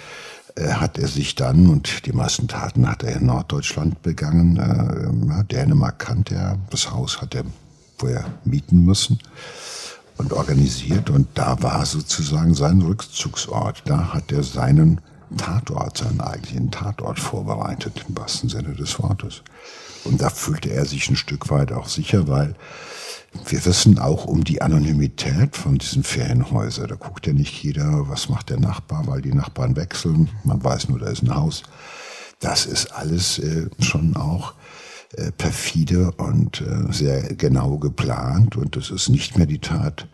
[0.59, 5.99] hat er sich dann, und die meisten Taten hat er in Norddeutschland begangen, äh, Dänemark
[5.99, 7.45] kannte er, das Haus hat er
[7.99, 9.19] vorher mieten müssen
[10.19, 13.83] und organisiert und da war sozusagen sein Rückzugsort.
[13.85, 15.01] Da hat er seinen
[15.37, 19.42] Tatort, seinen eigentlichen Tatort vorbereitet, im wahrsten Sinne des Wortes.
[20.05, 22.55] Und da fühlte er sich ein Stück weit auch sicher, weil
[23.46, 26.88] wir wissen auch um die Anonymität von diesen Ferienhäusern.
[26.88, 30.29] Da guckt ja nicht jeder, was macht der Nachbar, weil die Nachbarn wechseln.
[30.44, 31.62] Man weiß nur, da ist ein Haus.
[32.40, 34.55] Das ist alles äh, schon auch
[35.12, 38.57] äh, perfide und äh, sehr genau geplant.
[38.57, 40.09] Und das ist nicht mehr die Tat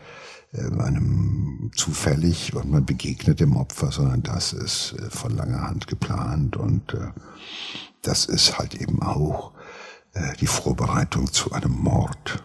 [0.52, 5.86] äh, einem zufällig und man begegnet dem Opfer, sondern das ist äh, von langer Hand
[5.86, 6.56] geplant.
[6.56, 7.08] Und äh,
[8.02, 9.52] das ist halt eben auch
[10.42, 12.44] die Vorbereitung zu einem Mord.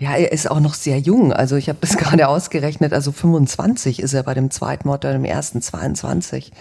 [0.00, 1.32] Ja, er ist auch noch sehr jung.
[1.32, 2.92] Also ich habe das gerade ausgerechnet.
[2.92, 6.52] Also 25 ist er bei dem zweiten Mord, bei dem ersten 22.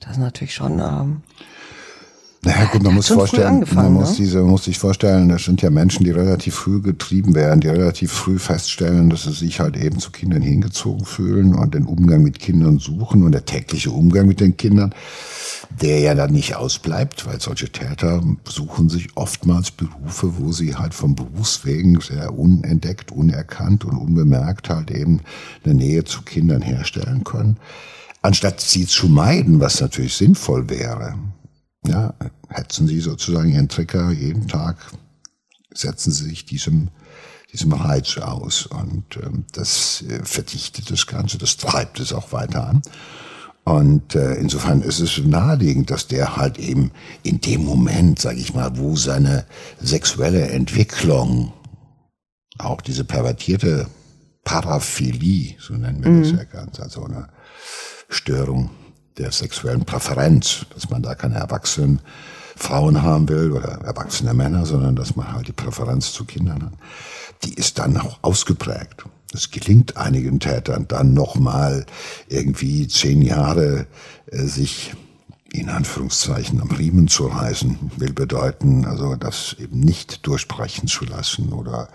[0.00, 0.78] Das ist natürlich schon.
[0.78, 1.22] Ähm,
[2.42, 4.16] naja, gut, man muss vorstellen, man muss ne?
[4.18, 8.12] diese, muss sich vorstellen, das sind ja Menschen, die relativ früh getrieben werden, die relativ
[8.12, 12.38] früh feststellen, dass sie sich halt eben zu Kindern hingezogen fühlen und den Umgang mit
[12.38, 14.94] Kindern suchen und der tägliche Umgang mit den Kindern
[15.70, 20.94] der ja dann nicht ausbleibt, weil solche Täter suchen sich oftmals Berufe, wo sie halt
[20.94, 25.20] vom Berufswegen sehr unentdeckt, unerkannt und unbemerkt halt eben
[25.64, 27.58] eine Nähe zu Kindern herstellen können,
[28.22, 31.14] anstatt sie zu meiden, was natürlich sinnvoll wäre.
[31.88, 32.14] Ja,
[32.48, 34.76] hetzen sie sozusagen ihren Tricker jeden Tag,
[35.72, 36.88] setzen sie sich diesem
[37.52, 42.68] diesem Reiz aus und ähm, das äh, verdichtet das Ganze, das treibt es auch weiter
[42.68, 42.82] an.
[43.64, 46.90] Und äh, insofern ist es naheliegend, dass der halt eben
[47.22, 49.44] in dem Moment, sage ich mal, wo seine
[49.78, 51.52] sexuelle Entwicklung,
[52.58, 53.86] auch diese pervertierte
[54.42, 56.22] Paraphilie, so nennen wir mhm.
[56.22, 57.28] das ja ganz, also eine
[58.08, 58.70] Störung
[59.18, 62.00] der sexuellen Präferenz, dass man da keine erwachsenen
[62.56, 66.72] Frauen haben will oder erwachsene Männer, sondern dass man halt die Präferenz zu Kindern hat,
[67.44, 69.04] die ist dann auch ausgeprägt.
[69.32, 71.86] Es gelingt einigen Tätern dann nochmal
[72.28, 73.86] irgendwie zehn Jahre
[74.30, 74.94] äh, sich
[75.52, 81.52] in Anführungszeichen am Riemen zu reißen, will bedeuten, also das eben nicht durchbrechen zu lassen
[81.52, 81.88] oder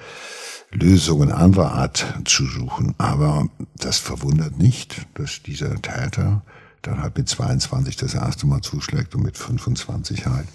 [0.71, 2.95] Lösungen anderer Art zu suchen.
[2.97, 6.41] Aber das verwundert nicht, dass dieser Täter
[6.83, 10.47] dann halt mit 22 das erste Mal zuschlägt und mit 25 halt.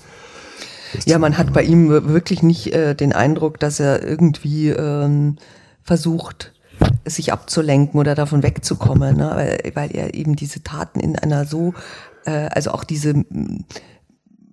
[1.05, 5.37] Ja, man hat bei ihm wirklich nicht äh, den Eindruck, dass er irgendwie ähm,
[5.83, 6.53] versucht,
[7.05, 9.31] sich abzulenken oder davon wegzukommen, ne?
[9.35, 11.75] weil, weil er eben diese Taten in einer so,
[12.25, 13.25] äh, also auch diese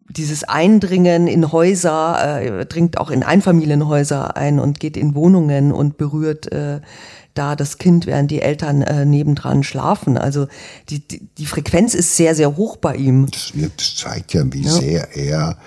[0.08, 5.98] dieses Eindringen in Häuser, äh, dringt auch in Einfamilienhäuser ein und geht in Wohnungen und
[5.98, 6.80] berührt äh,
[7.36, 10.18] da das Kind, während die Eltern äh, nebendran schlafen.
[10.18, 10.48] Also
[10.90, 13.28] die, die, die Frequenz ist sehr, sehr hoch bei ihm.
[13.30, 14.72] Das, das zeigt ja, wie ja.
[14.72, 15.58] sehr er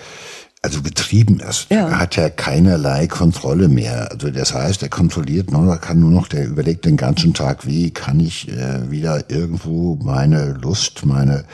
[0.60, 1.68] also getrieben ist.
[1.70, 1.88] Ja.
[1.88, 4.10] Er hat ja keinerlei Kontrolle mehr.
[4.10, 7.66] Also das heißt, er kontrolliert nur, er kann nur noch, der überlegt den ganzen Tag,
[7.66, 11.44] wie kann ich äh, wieder irgendwo meine Lust, meine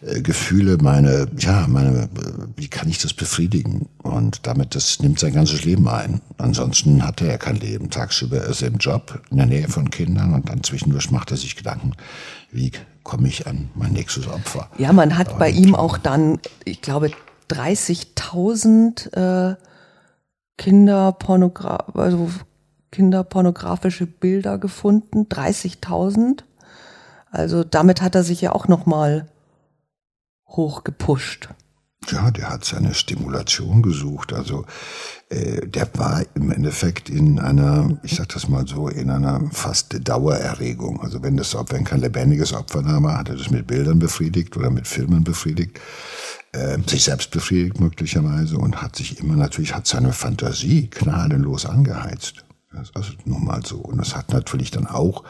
[0.00, 2.08] äh, Gefühle, meine, ja, meine, äh,
[2.56, 3.88] wie kann ich das befriedigen?
[4.02, 6.20] Und damit, das nimmt sein ganzes Leben ein.
[6.38, 7.90] Ansonsten hat er ja kein Leben.
[7.90, 11.36] Tagsüber ist er im Job, in der Nähe von Kindern und dann zwischendurch macht er
[11.36, 11.92] sich Gedanken,
[12.50, 14.68] wie komme ich an mein nächstes Opfer?
[14.78, 17.10] Ja, man hat und, bei ihm auch dann, ich glaube,
[17.50, 19.56] 30.000 äh,
[20.58, 22.30] Kinderpornogra also
[22.90, 25.26] kinderpornografische Bilder gefunden.
[25.28, 26.42] 30.000.
[27.30, 29.28] Also damit hat er sich ja auch noch mal
[30.48, 31.48] hochgepusht.
[32.10, 34.32] Ja, der hat seine Stimulation gesucht.
[34.32, 34.64] Also
[35.28, 40.08] äh, der war im Endeffekt in einer, ich sag das mal so, in einer fast
[40.08, 41.00] Dauererregung.
[41.02, 44.70] Also wenn das Opfer kein lebendiges Opfer war, hat er das mit Bildern befriedigt oder
[44.70, 45.80] mit Filmen befriedigt
[46.52, 52.44] äh, sich selbst befriedigt möglicherweise und hat sich immer natürlich, hat seine Fantasie gnadenlos angeheizt.
[52.72, 53.76] Das ist nun mal so.
[53.76, 55.24] Und das hat natürlich dann auch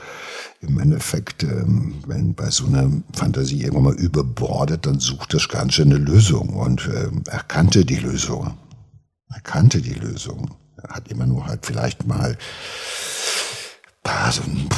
[0.60, 5.82] im Endeffekt, ähm, wenn bei so einer Fantasie irgendwann mal überbordet, dann sucht das Ganze
[5.82, 6.50] eine Lösung.
[6.50, 8.58] Und ähm, er kannte die Lösung.
[9.32, 10.50] Er kannte die Lösung.
[10.82, 12.36] Er hat immer nur halt vielleicht mal
[14.30, 14.68] so ein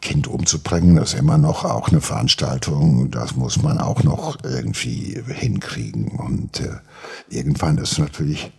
[0.00, 3.10] Kind umzubringen, das ist immer noch auch eine Veranstaltung.
[3.10, 6.08] Das muss man auch noch irgendwie hinkriegen.
[6.08, 6.76] Und äh,
[7.30, 8.52] irgendwann ist natürlich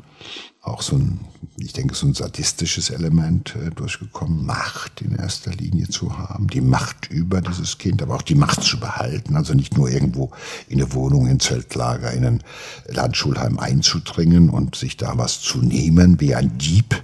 [0.66, 1.20] auch so ein,
[1.58, 6.62] ich denke, so ein sadistisches Element äh, durchgekommen, Macht in erster Linie zu haben, die
[6.62, 10.32] Macht über dieses Kind, aber auch die Macht zu behalten, also nicht nur irgendwo
[10.68, 12.44] in eine Wohnung, in Zeltlager, in ein
[12.88, 17.04] Landschulheim einzudringen und sich da was zu nehmen wie ein Dieb,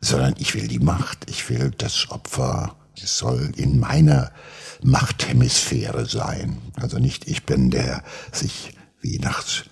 [0.00, 4.30] sondern ich will die Macht, ich will das Opfer es soll in meiner
[4.82, 6.58] Machthemisphäre sein.
[6.76, 9.64] Also nicht ich bin der sich wie nachts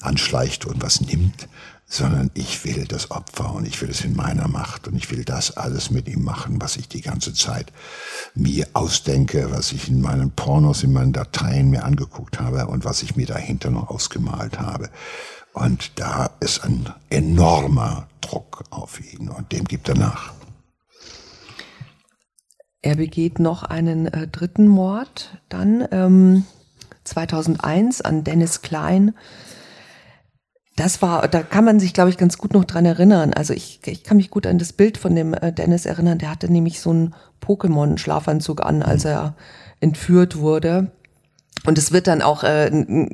[0.00, 1.48] anschleicht und was nimmt,
[1.88, 5.24] sondern ich will das Opfer und ich will es in meiner Macht und ich will
[5.24, 7.72] das alles mit ihm machen, was ich die ganze Zeit
[8.34, 13.02] mir ausdenke, was ich in meinen Pornos, in meinen Dateien mir angeguckt habe und was
[13.02, 14.90] ich mir dahinter noch ausgemalt habe.
[15.52, 20.32] Und da ist ein enormer Druck auf ihn und dem gibt er nach.
[22.82, 26.44] Er begeht noch einen äh, dritten Mord dann ähm,
[27.04, 29.14] 2001 an Dennis Klein.
[30.76, 33.32] Das war, da kann man sich, glaube ich, ganz gut noch dran erinnern.
[33.32, 36.18] Also ich, ich kann mich gut an das Bild von dem äh, Dennis erinnern.
[36.18, 39.34] Der hatte nämlich so einen Pokémon-Schlafanzug an, als er
[39.80, 40.92] entführt wurde.
[41.64, 42.68] Und es wird dann auch, äh,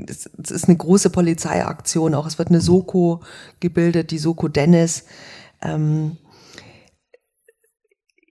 [0.09, 2.27] es ist eine große Polizeiaktion auch.
[2.27, 3.20] Es wird eine Soko
[3.61, 5.05] gebildet, die Soko Dennis.
[5.62, 6.16] Ähm,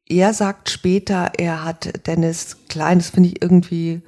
[0.08, 4.02] er sagt später, er hat Dennis Klein, das finde ich irgendwie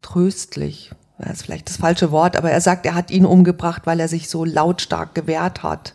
[0.00, 0.92] tröstlich.
[1.22, 4.08] Das ist vielleicht das falsche Wort, aber er sagt, er hat ihn umgebracht, weil er
[4.08, 5.94] sich so lautstark gewehrt hat.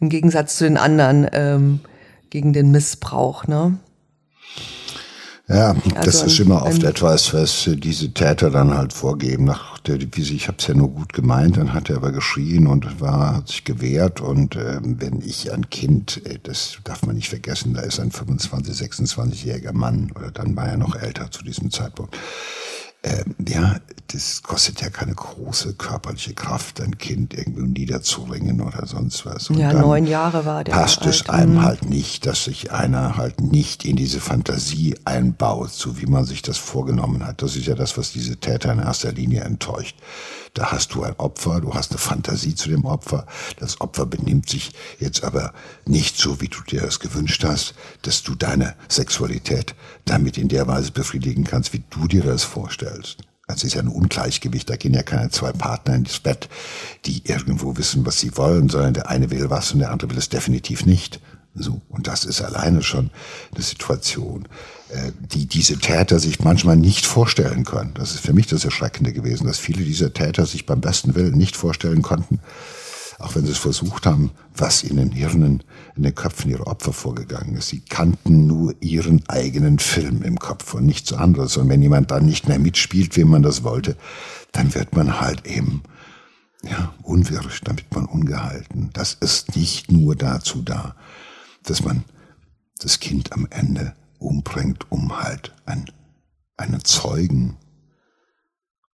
[0.00, 1.80] Im Gegensatz zu den anderen ähm,
[2.30, 3.46] gegen den Missbrauch.
[3.46, 3.78] Ne?
[5.48, 9.44] Ja, das also, ist immer oft etwas, was diese Täter dann halt vorgeben.
[9.44, 12.66] Nach der Devise, ich habe es ja nur gut gemeint, dann hat er aber geschrien
[12.66, 14.20] und war, hat sich gewehrt.
[14.20, 18.10] Und äh, wenn ich ein Kind, äh, das darf man nicht vergessen, da ist ein
[18.10, 22.16] 25, 26-jähriger Mann, oder dann war er noch älter zu diesem Zeitpunkt,
[23.06, 23.76] ähm, ja,
[24.08, 29.48] das kostet ja keine große körperliche Kraft, ein Kind irgendwie niederzuringen oder sonst was.
[29.48, 30.72] Und ja, neun Jahre war der.
[30.72, 31.62] Passt es einem mhm.
[31.62, 36.42] halt nicht, dass sich einer halt nicht in diese Fantasie einbaut, so wie man sich
[36.42, 37.42] das vorgenommen hat.
[37.42, 39.96] Das ist ja das, was diese Täter in erster Linie enttäuscht.
[40.56, 43.26] Da hast du ein Opfer, du hast eine Fantasie zu dem Opfer.
[43.58, 45.52] Das Opfer benimmt sich jetzt aber
[45.84, 49.74] nicht so, wie du dir das gewünscht hast, dass du deine Sexualität
[50.06, 52.95] damit in der Weise befriedigen kannst, wie du dir das vorstellst.
[53.48, 56.48] Also es ist ja ein Ungleichgewicht, da gehen ja keine zwei Partner ins Bett,
[57.04, 60.18] die irgendwo wissen, was sie wollen, sondern der eine will was und der andere will
[60.18, 61.20] es definitiv nicht.
[61.58, 63.10] So, und das ist alleine schon
[63.54, 64.46] eine Situation,
[64.90, 67.94] äh, die diese Täter sich manchmal nicht vorstellen können.
[67.94, 71.38] Das ist für mich das Erschreckende gewesen, dass viele dieser Täter sich beim besten Willen
[71.38, 72.40] nicht vorstellen konnten,
[73.18, 75.62] auch wenn sie es versucht haben, was in den Hirnen,
[75.96, 77.68] in den Köpfen ihrer Opfer vorgegangen ist.
[77.68, 81.56] Sie kannten nur ihren eigenen Film im Kopf und nichts anderes.
[81.56, 83.96] Und wenn jemand dann nicht mehr mitspielt, wie man das wollte,
[84.52, 85.82] dann wird man halt eben
[86.62, 88.90] ja, unwirsch, dann wird man ungehalten.
[88.92, 90.94] Das ist nicht nur dazu da,
[91.62, 92.04] dass man
[92.78, 95.86] das Kind am Ende umbringt, um halt ein,
[96.56, 97.56] einen Zeugen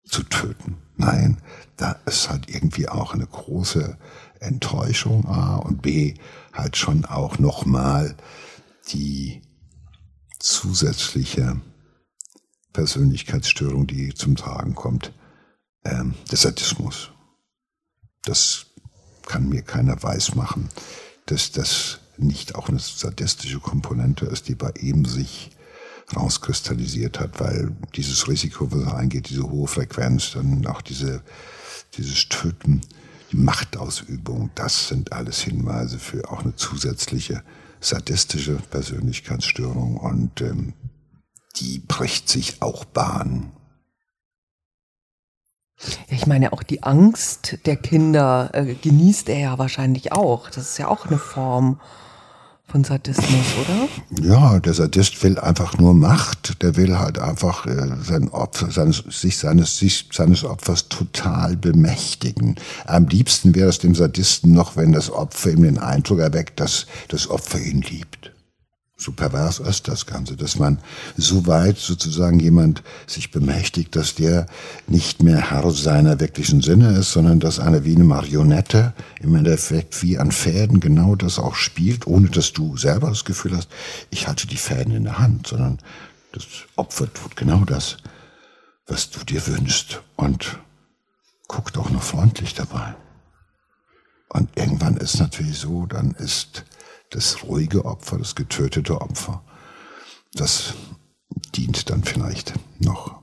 [0.05, 0.77] zu töten.
[1.01, 1.39] Nein,
[1.79, 3.97] da ist halt irgendwie auch eine große
[4.39, 6.15] Enttäuschung A und B
[6.53, 8.15] halt schon auch nochmal
[8.93, 9.41] die
[10.39, 11.59] zusätzliche
[12.75, 15.15] Persönlichkeitsstörung, die zum Tragen kommt,
[15.87, 17.13] ähm, der Sadismus.
[18.25, 18.67] Das
[19.27, 20.69] kann mir keiner weismachen,
[21.25, 25.51] dass das nicht auch eine sadistische Komponente ist, die bei ihm sich
[26.17, 31.23] rauskristallisiert hat, weil dieses Risiko, was er eingeht, diese hohe Frequenz, dann auch diese,
[31.97, 32.81] dieses Töten,
[33.33, 37.43] die Machtausübung, das sind alles Hinweise für auch eine zusätzliche
[37.81, 40.75] sadistische Persönlichkeitsstörung und ähm,
[41.57, 43.53] die bricht sich auch Bahn.
[46.09, 50.51] Ich meine, auch die Angst der Kinder äh, genießt er ja wahrscheinlich auch.
[50.51, 51.81] Das ist ja auch eine Form
[52.71, 54.27] von Sadismus, oder?
[54.27, 56.63] Ja, der Sadist will einfach nur Macht.
[56.63, 62.57] Der will halt einfach äh, sein Opfer, seines, sich seines, sich seines Opfers total bemächtigen.
[62.87, 66.87] Am liebsten wäre es dem Sadisten noch, wenn das Opfer ihm den Eindruck erweckt, dass
[67.09, 68.33] das Opfer ihn liebt
[69.01, 70.79] so pervers ist das Ganze, dass man
[71.17, 74.47] so weit sozusagen jemand sich bemächtigt, dass der
[74.87, 80.03] nicht mehr Herr seiner wirklichen Sinne ist, sondern dass eine wie eine Marionette im Endeffekt
[80.03, 83.71] wie an Fäden genau das auch spielt, ohne dass du selber das Gefühl hast,
[84.11, 85.79] ich halte die Fäden in der Hand, sondern
[86.33, 86.45] das
[86.77, 87.97] Opfer tut genau das,
[88.87, 90.59] was du dir wünschst und
[91.49, 92.95] guckt auch noch freundlich dabei.
[94.29, 96.65] Und irgendwann ist natürlich so, dann ist
[97.11, 99.45] das ruhige Opfer, das getötete Opfer,
[100.33, 100.75] das
[101.55, 103.21] dient dann vielleicht noch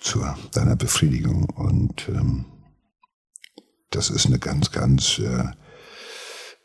[0.00, 1.44] zu deiner Befriedigung.
[1.44, 2.44] Und ähm,
[3.90, 5.44] das ist eine ganz, ganz äh,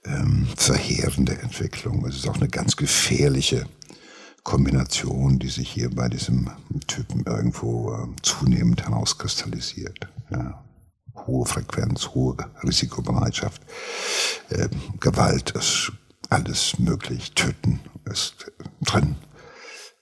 [0.05, 2.05] ähm, verheerende Entwicklung.
[2.05, 3.67] Es ist auch eine ganz gefährliche
[4.43, 6.49] Kombination, die sich hier bei diesem
[6.87, 10.09] Typen irgendwo äh, zunehmend herauskristallisiert.
[10.31, 10.63] Ja
[11.15, 13.61] hohe Frequenz, hohe Risikobereitschaft.
[14.49, 15.91] Äh, Gewalt ist
[16.29, 17.33] alles möglich.
[17.33, 18.51] Töten ist
[18.81, 19.15] drin.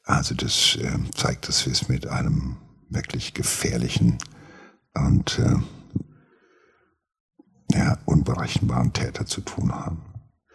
[0.03, 2.57] Also das äh, zeigt, dass wir es mit einem
[2.89, 4.17] wirklich gefährlichen
[4.93, 5.55] und äh,
[7.73, 10.03] ja, unberechenbaren Täter zu tun haben.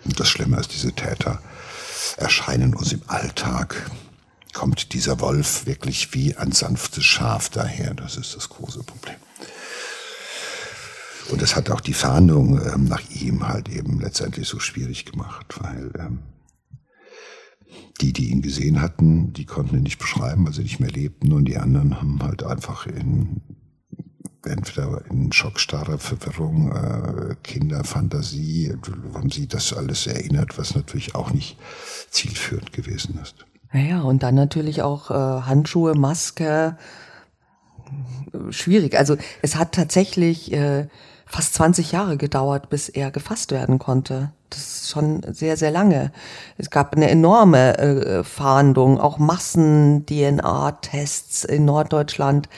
[0.05, 1.41] Und das Schlimme ist, diese Täter
[2.17, 3.91] erscheinen uns im Alltag.
[4.53, 7.95] Kommt dieser Wolf wirklich wie ein sanftes Schaf daher?
[7.95, 9.17] Das ist das große Problem.
[11.31, 15.59] Und das hat auch die Fahndung ähm, nach ihm halt eben letztendlich so schwierig gemacht,
[15.61, 16.19] weil ähm,
[18.01, 21.33] die, die ihn gesehen hatten, die konnten ihn nicht beschreiben, weil sie nicht mehr lebten
[21.33, 23.41] und die anderen haben halt einfach in
[24.45, 28.75] entweder in schockstarrer Verwirrung, äh, Kinderfantasie,
[29.13, 31.59] haben sie das alles erinnert, was natürlich auch nicht
[32.11, 33.45] zielführend gewesen ist.
[33.73, 36.79] Naja, und dann natürlich auch äh, Handschuhe, Maske,
[38.51, 38.97] schwierig.
[38.97, 40.89] Also es hat tatsächlich äh,
[41.27, 44.31] fast 20 Jahre gedauert, bis er gefasst werden konnte.
[44.51, 46.13] Das ist schon sehr, sehr lange.
[46.57, 52.49] Es gab eine enorme äh, Fahndung, auch Massen-DNA-Tests in Norddeutschland.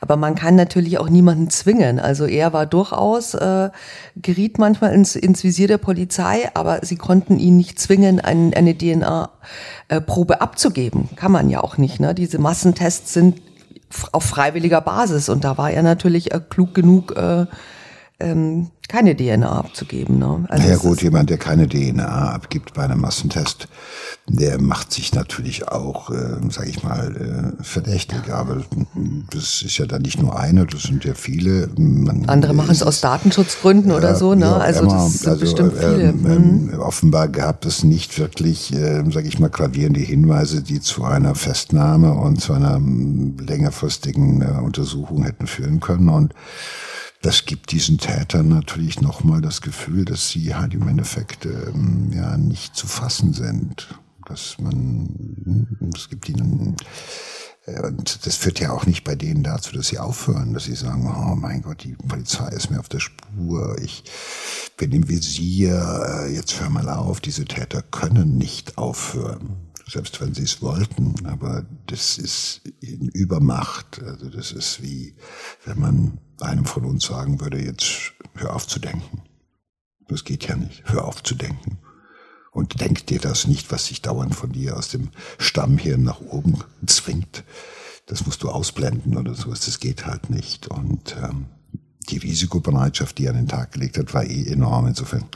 [0.00, 2.00] Aber man kann natürlich auch niemanden zwingen.
[2.00, 3.68] Also er war durchaus, äh,
[4.16, 8.78] geriet manchmal ins, ins Visier der Polizei, aber sie konnten ihn nicht zwingen, ein, eine
[8.78, 11.10] DNA-Probe abzugeben.
[11.16, 12.00] Kann man ja auch nicht.
[12.00, 12.14] Ne?
[12.14, 13.42] Diese Massentests sind
[14.12, 17.44] auf freiwilliger Basis und da war er natürlich äh, klug genug, äh,
[18.18, 20.18] ähm, keine DNA abzugeben.
[20.18, 20.44] Ne?
[20.48, 23.68] Also naja gut, jemand, der keine DNA abgibt bei einem Massentest,
[24.28, 28.32] der macht sich natürlich auch, äh, sage ich mal, äh, verdächtig.
[28.32, 28.62] Aber
[29.30, 31.68] das ist ja dann nicht nur eine, das sind ja viele.
[31.76, 34.34] Man, Andere machen es aus Datenschutzgründen ja, oder so.
[34.34, 34.54] Ne?
[34.54, 36.02] also immer, das sind also, bestimmt viele.
[36.04, 36.80] Ähm, ähm, mhm.
[36.80, 42.14] Offenbar gab es nicht wirklich, äh, sage ich mal, gravierende Hinweise, die zu einer Festnahme
[42.14, 46.08] und zu einer längerfristigen äh, Untersuchung hätten führen können.
[46.08, 46.32] Und
[47.22, 52.36] das gibt diesen Tätern natürlich nochmal das Gefühl, dass sie halt im Endeffekt ähm, ja
[52.36, 53.88] nicht zu fassen sind.
[54.26, 56.76] Dass man, es gibt ihnen
[57.66, 61.06] Und das führt ja auch nicht bei denen dazu, dass sie aufhören, dass sie sagen,
[61.06, 64.04] oh mein Gott, die Polizei ist mir auf der Spur, ich
[64.76, 67.20] bin im Visier, jetzt hör mal auf.
[67.20, 69.56] Diese Täter können nicht aufhören,
[69.88, 71.26] selbst wenn sie es wollten.
[71.26, 74.02] Aber das ist in Übermacht.
[74.02, 75.14] Also das ist wie,
[75.64, 79.22] wenn man einem von uns sagen würde, jetzt hör auf zu denken.
[80.08, 80.82] Das geht ja nicht.
[80.86, 81.78] Hör auf zu denken
[82.56, 86.64] und denk dir das nicht, was sich dauernd von dir aus dem Stammhirn nach oben
[86.86, 87.44] zwingt.
[88.06, 89.66] Das musst du ausblenden oder sowas.
[89.66, 90.66] Das geht halt nicht.
[90.68, 91.44] Und ähm,
[92.08, 94.86] die Risikobereitschaft, die er an den Tag gelegt hat, war eh enorm.
[94.86, 95.26] Insofern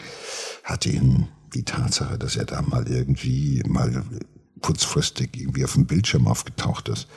[0.65, 4.03] hatte ihn die Tatsache, dass er da mal irgendwie mal
[4.61, 7.09] kurzfristig irgendwie auf dem Bildschirm aufgetaucht ist,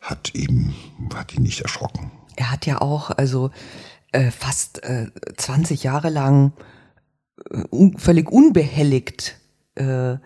[0.00, 0.74] hat ihm
[1.14, 2.10] hat ihn nicht erschrocken.
[2.36, 3.50] Er hat ja auch also
[4.12, 6.52] äh, fast äh, 20 Jahre lang
[7.70, 9.36] un völlig unbehelligt
[9.74, 10.16] äh,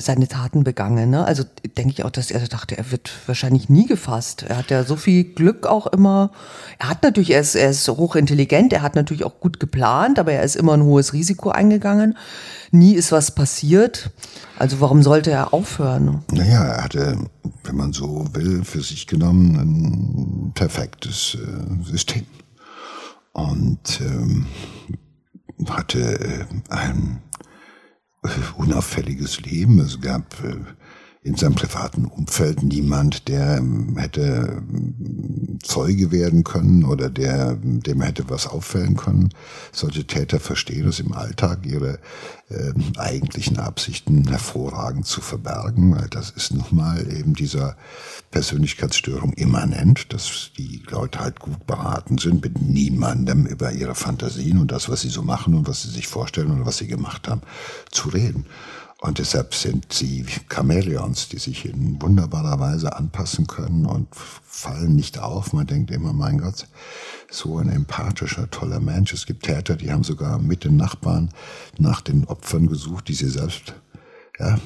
[0.00, 1.10] seine Taten begangen.
[1.10, 1.24] Ne?
[1.24, 1.44] Also
[1.76, 4.44] denke ich auch, dass er dachte, er wird wahrscheinlich nie gefasst.
[4.48, 6.30] Er hat ja so viel Glück auch immer.
[6.78, 10.32] Er hat natürlich, er ist, er ist hochintelligent, er hat natürlich auch gut geplant, aber
[10.32, 12.16] er ist immer ein hohes Risiko eingegangen.
[12.70, 14.10] Nie ist was passiert.
[14.58, 16.22] Also warum sollte er aufhören?
[16.32, 17.18] Naja, er hatte,
[17.64, 22.26] wenn man so will, für sich genommen ein perfektes äh, System.
[23.32, 24.46] Und ähm,
[25.68, 27.29] hatte äh, ein äh,
[28.56, 29.78] unauffälliges Leben.
[29.80, 30.56] Es gab äh,
[31.22, 38.00] in seinem privaten Umfeld niemand, der ähm, hätte ähm, Zeuge werden können oder der, dem
[38.00, 39.28] hätte was auffällen können.
[39.70, 41.98] Solche Täter verstehen es im Alltag, ihre
[42.48, 47.76] äh, eigentlichen Absichten hervorragend zu verbergen, weil das ist nun mal eben dieser
[48.30, 54.72] Persönlichkeitsstörung immanent, dass die Leute halt gut beraten sind, mit niemandem über ihre Fantasien und
[54.72, 57.42] das, was sie so machen und was sie sich vorstellen oder was sie gemacht haben,
[57.90, 58.46] zu reden.
[59.00, 65.18] Und deshalb sind sie Chamäleons, die sich in wunderbarer Weise anpassen können und fallen nicht
[65.18, 65.54] auf.
[65.54, 66.66] Man denkt immer, mein Gott,
[67.30, 69.14] so ein empathischer, toller Mensch.
[69.14, 71.30] Es gibt Täter, die haben sogar mit den Nachbarn
[71.78, 73.74] nach den Opfern gesucht, die sie selbst,
[74.38, 74.58] ja,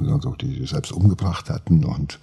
[0.00, 2.20] also die sie selbst umgebracht hatten und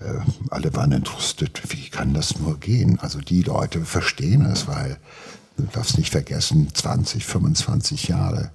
[0.00, 0.20] äh,
[0.50, 1.62] alle waren entrüstet.
[1.72, 3.00] Wie kann das nur gehen?
[3.00, 4.98] Also die Leute verstehen es, weil
[5.56, 8.52] du darfst nicht vergessen, 20, 25 Jahre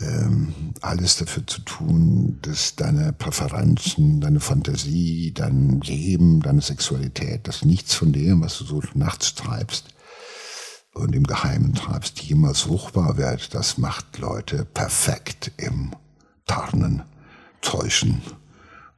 [0.00, 7.64] ähm, alles dafür zu tun, dass deine Präferenzen, deine Fantasie, dein Leben, deine Sexualität, dass
[7.64, 9.86] nichts von dem, was du so nachts treibst
[10.94, 13.54] und im Geheimen treibst, jemals fruchtbar wird.
[13.54, 15.92] Das macht Leute perfekt im
[16.46, 17.02] Tarnen,
[17.60, 18.22] Täuschen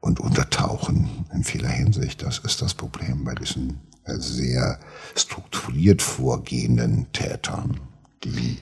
[0.00, 2.22] und Untertauchen in vieler Hinsicht.
[2.22, 4.80] Das ist das Problem bei diesen sehr
[5.14, 7.80] strukturiert vorgehenden Tätern,
[8.24, 8.58] die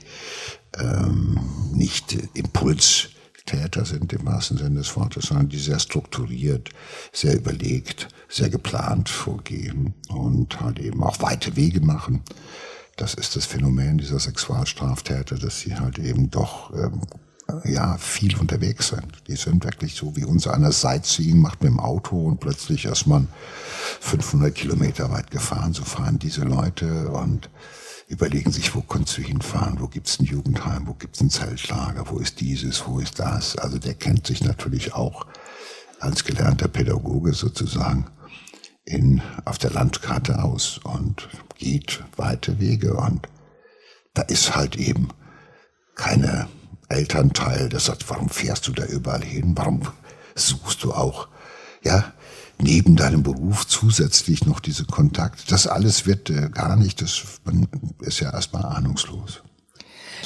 [0.79, 1.39] ähm,
[1.73, 6.71] nicht Impulstäter sind im wahrsten Sinne des Wortes, sondern die sehr strukturiert,
[7.13, 12.23] sehr überlegt, sehr geplant vorgehen und halt eben auch weite Wege machen.
[12.97, 17.03] Das ist das Phänomen dieser Sexualstraftäter, dass sie halt eben doch ähm,
[17.65, 19.23] ja viel unterwegs sind.
[19.29, 23.07] Die sind wirklich so wie unser einer Sightseeing macht mit dem Auto und plötzlich ist
[23.07, 23.29] man
[24.01, 25.73] 500 Kilometer weit gefahren.
[25.73, 27.49] So fahren diese Leute und
[28.09, 32.19] überlegen sich, wo kannst du hinfahren, wo gibt's ein Jugendheim, wo gibt's ein Zeltlager, wo
[32.19, 33.57] ist dieses, wo ist das.
[33.57, 35.27] Also der kennt sich natürlich auch
[36.01, 38.07] als gelernter Pädagoge sozusagen
[38.85, 41.29] in, auf der Landkarte aus und
[41.59, 43.29] geht weite Wege und
[44.15, 45.11] da ist halt eben
[45.95, 46.49] keine
[46.89, 49.53] Elternteil, der sagt, warum fährst du da überall hin?
[49.57, 49.83] Warum
[50.35, 51.29] suchst du auch,
[51.83, 52.15] ja,
[52.61, 55.51] neben deinem Beruf zusätzlich noch diese Kontakt.
[55.51, 57.69] Das alles wird äh, gar nicht, das man
[58.01, 59.43] ist ja erstmal ahnungslos.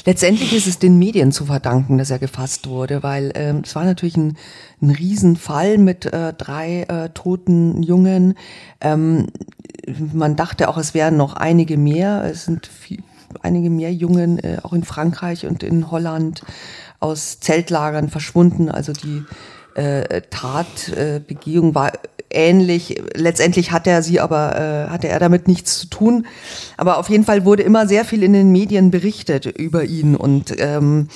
[0.04, 3.84] Letztendlich ist es den Medien zu verdanken, dass er gefasst wurde, weil ähm, es war
[3.84, 4.36] natürlich ein,
[4.80, 8.34] ein Riesenfall mit äh, drei äh, toten Jungen.
[8.80, 9.28] Ähm,
[10.12, 12.24] man dachte auch, es wären noch einige mehr.
[12.24, 13.02] Es sind viel,
[13.42, 16.42] einige mehr Jungen äh, auch in Frankreich und in Holland
[16.98, 18.70] aus Zeltlagern verschwunden.
[18.70, 19.22] Also die
[19.74, 21.92] äh, Tatbegehung äh, war
[22.34, 23.02] ähnlich.
[23.14, 26.26] Letztendlich hat er sie aber, äh, hatte er damit nichts zu tun.
[26.76, 30.54] Aber auf jeden Fall wurde immer sehr viel in den Medien berichtet über ihn und
[30.58, 31.08] ähm,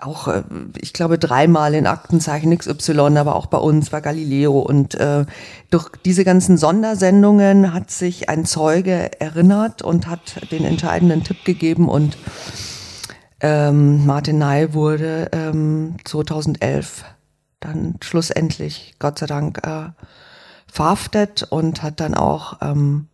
[0.00, 0.42] auch, äh,
[0.80, 4.58] ich glaube, dreimal in Aktenzeichen XY, aber auch bei uns war Galileo.
[4.58, 5.24] Und äh,
[5.70, 11.88] durch diese ganzen Sondersendungen hat sich ein Zeuge erinnert und hat den entscheidenden Tipp gegeben
[11.88, 12.16] und
[13.40, 17.04] ähm, Martin Ney wurde ähm, 2011
[17.60, 19.88] dann schlussendlich, Gott sei Dank, äh,
[20.74, 23.06] verhaftet und hat dann auch ähm,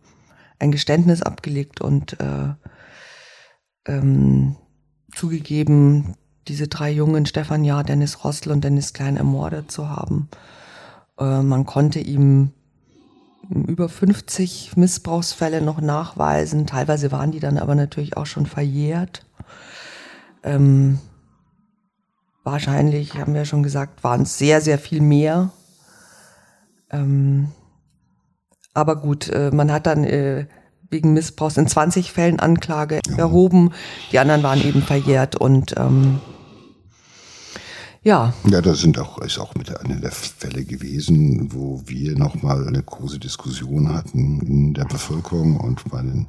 [0.57, 2.55] ein Geständnis abgelegt und äh,
[3.85, 4.55] ähm,
[5.13, 6.15] zugegeben,
[6.47, 10.27] diese drei Jungen, Stefan Jahr, Dennis Rossel und Dennis Klein, ermordet zu haben.
[11.19, 12.51] Äh, man konnte ihm
[13.47, 16.65] über 50 Missbrauchsfälle noch nachweisen.
[16.65, 19.23] Teilweise waren die dann aber natürlich auch schon verjährt.
[20.41, 20.97] Ähm,
[22.43, 25.51] wahrscheinlich, haben wir schon gesagt, waren es sehr, sehr viel mehr.
[26.91, 27.49] Ähm,
[28.73, 30.45] aber gut, äh, man hat dann äh,
[30.89, 33.17] wegen Missbrauchs in 20 Fällen Anklage ja.
[33.17, 33.71] erhoben.
[34.11, 36.19] Die anderen waren eben verjährt und ähm,
[38.03, 38.33] ja.
[38.49, 42.81] Ja, das sind auch, ist auch mit einer der Fälle gewesen, wo wir nochmal eine
[42.81, 46.27] große Diskussion hatten in der Bevölkerung und bei den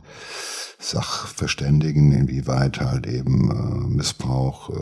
[0.79, 4.75] Sachverständigen, inwieweit halt eben äh, Missbrauch äh,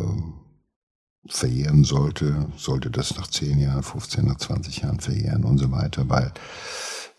[1.27, 6.09] verjähren sollte, sollte das nach 10 Jahren, 15, nach 20 Jahren verjähren und so weiter,
[6.09, 6.33] weil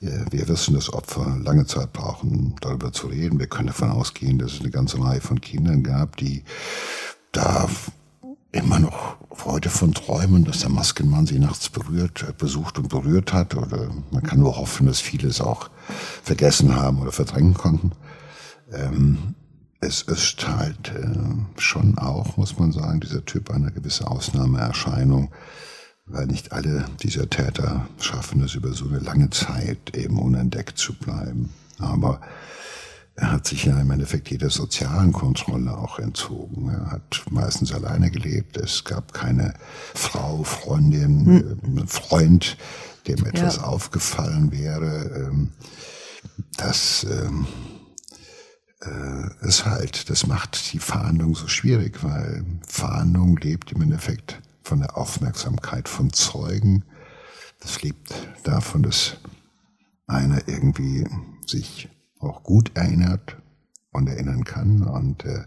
[0.02, 3.40] äh, wir wissen, dass Opfer lange Zeit brauchen, darüber zu reden.
[3.40, 6.44] Wir können davon ausgehen, dass es eine ganze Reihe von Kindern gab, die
[7.32, 7.70] da
[8.52, 13.34] immer noch heute von träumen, dass der Maskenmann sie nachts berührt, äh, besucht und berührt
[13.34, 13.56] hat.
[13.56, 15.70] Oder man kann nur hoffen, dass viele es auch
[16.24, 17.92] vergessen haben oder verdrängen konnten.
[18.74, 19.36] Ähm,
[19.82, 25.32] es ist halt äh, schon auch, muss man sagen, dieser Typ eine gewisse Ausnahmeerscheinung,
[26.06, 30.94] weil nicht alle dieser Täter schaffen es über so eine lange Zeit eben unentdeckt zu
[30.94, 31.50] bleiben.
[31.80, 32.22] Aber
[33.16, 36.70] er hat sich ja im Endeffekt jeder sozialen Kontrolle auch entzogen.
[36.70, 38.58] Er hat meistens alleine gelebt.
[38.58, 39.56] Es gab keine
[39.96, 41.88] Frau, Freundin, hm.
[41.88, 42.56] Freund,
[43.08, 43.64] dem etwas ja.
[43.64, 45.28] aufgefallen wäre.
[45.28, 45.50] Ähm,
[46.58, 47.48] das ähm,
[48.84, 54.80] äh, ist halt, das macht die Fahndung so schwierig, weil Fahndung lebt im Endeffekt von
[54.80, 56.84] der Aufmerksamkeit von Zeugen.
[57.60, 58.14] Das lebt
[58.44, 59.18] davon, dass
[60.08, 61.08] einer irgendwie
[61.46, 63.38] sich auch gut erinnert
[63.92, 64.84] und erinnern kann.
[64.84, 65.44] Und äh,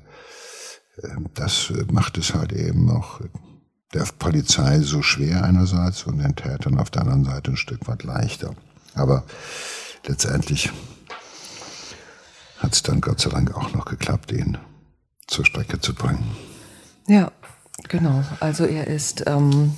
[1.02, 3.20] äh das macht es halt eben auch
[3.92, 8.02] der Polizei so schwer einerseits und den Tätern auf der anderen Seite ein Stück weit
[8.02, 8.54] leichter.
[8.94, 9.24] Aber
[10.06, 10.70] letztendlich
[12.64, 14.58] hat es dann Gott sei Dank auch noch geklappt, ihn
[15.26, 16.34] zur Strecke zu bringen.
[17.06, 17.30] Ja,
[17.88, 18.24] genau.
[18.40, 19.74] Also er ist, ähm,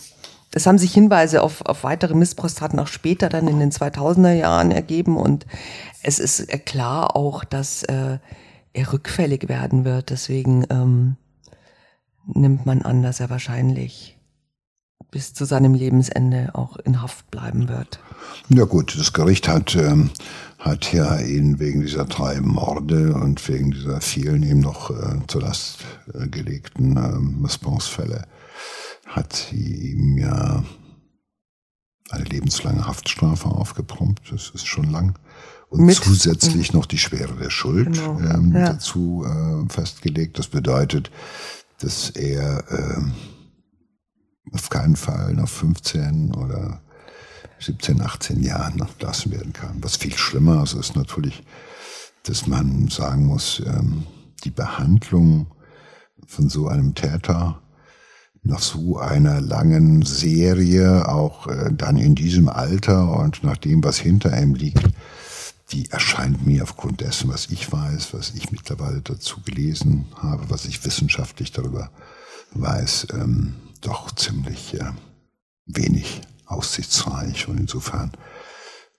[0.53, 4.71] es haben sich Hinweise auf, auf weitere Missbrauchstaten auch später dann in den 2000er Jahren
[4.71, 5.47] ergeben und
[6.03, 8.19] es ist klar auch, dass äh,
[8.73, 10.11] er rückfällig werden wird.
[10.11, 11.17] Deswegen ähm,
[12.27, 14.16] nimmt man an, dass er wahrscheinlich
[15.11, 18.01] bis zu seinem Lebensende auch in Haft bleiben wird.
[18.49, 20.11] Ja gut, das Gericht hat, ähm,
[20.59, 25.43] hat ja ihn wegen dieser drei Morde und wegen dieser vielen ihm noch äh, zur
[25.43, 25.79] Last
[26.13, 28.27] äh, gelegten äh, Missbrauchsfälle,
[29.07, 30.63] hat ihm ja
[32.11, 34.31] eine lebenslange Haftstrafe aufgeprompt.
[34.31, 35.19] Das ist schon lang.
[35.69, 38.73] Und Mit, zusätzlich noch die Schwere der Schuld genau, ähm, ja.
[38.73, 40.39] dazu äh, festgelegt.
[40.39, 41.11] Das bedeutet,
[41.81, 43.13] dass er ähm,
[44.53, 46.81] auf keinen Fall nach 15 oder
[47.61, 49.83] 17, 18 Jahren entlassen werden kann.
[49.83, 51.43] Was viel schlimmer ist, ist natürlich,
[52.25, 54.05] dass man sagen muss, ähm,
[54.45, 55.47] die Behandlung
[56.27, 57.61] von so einem Täter
[58.43, 63.99] nach so einer langen Serie, auch äh, dann in diesem Alter und nach dem, was
[63.99, 64.87] hinter ihm liegt,
[65.73, 70.65] die erscheint mir aufgrund dessen, was ich weiß, was ich mittlerweile dazu gelesen habe, was
[70.65, 71.91] ich wissenschaftlich darüber
[72.55, 73.55] weiß, ähm,
[73.87, 74.93] doch ziemlich äh,
[75.67, 77.49] wenig aussichtsreich.
[77.49, 78.13] Und insofern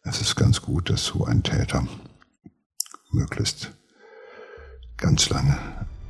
[0.04, 1.86] es ist ganz gut, dass so ein Täter
[3.12, 3.72] möglichst
[4.96, 5.58] ganz lange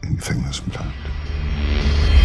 [0.01, 2.16] im Gefängnis bleibt.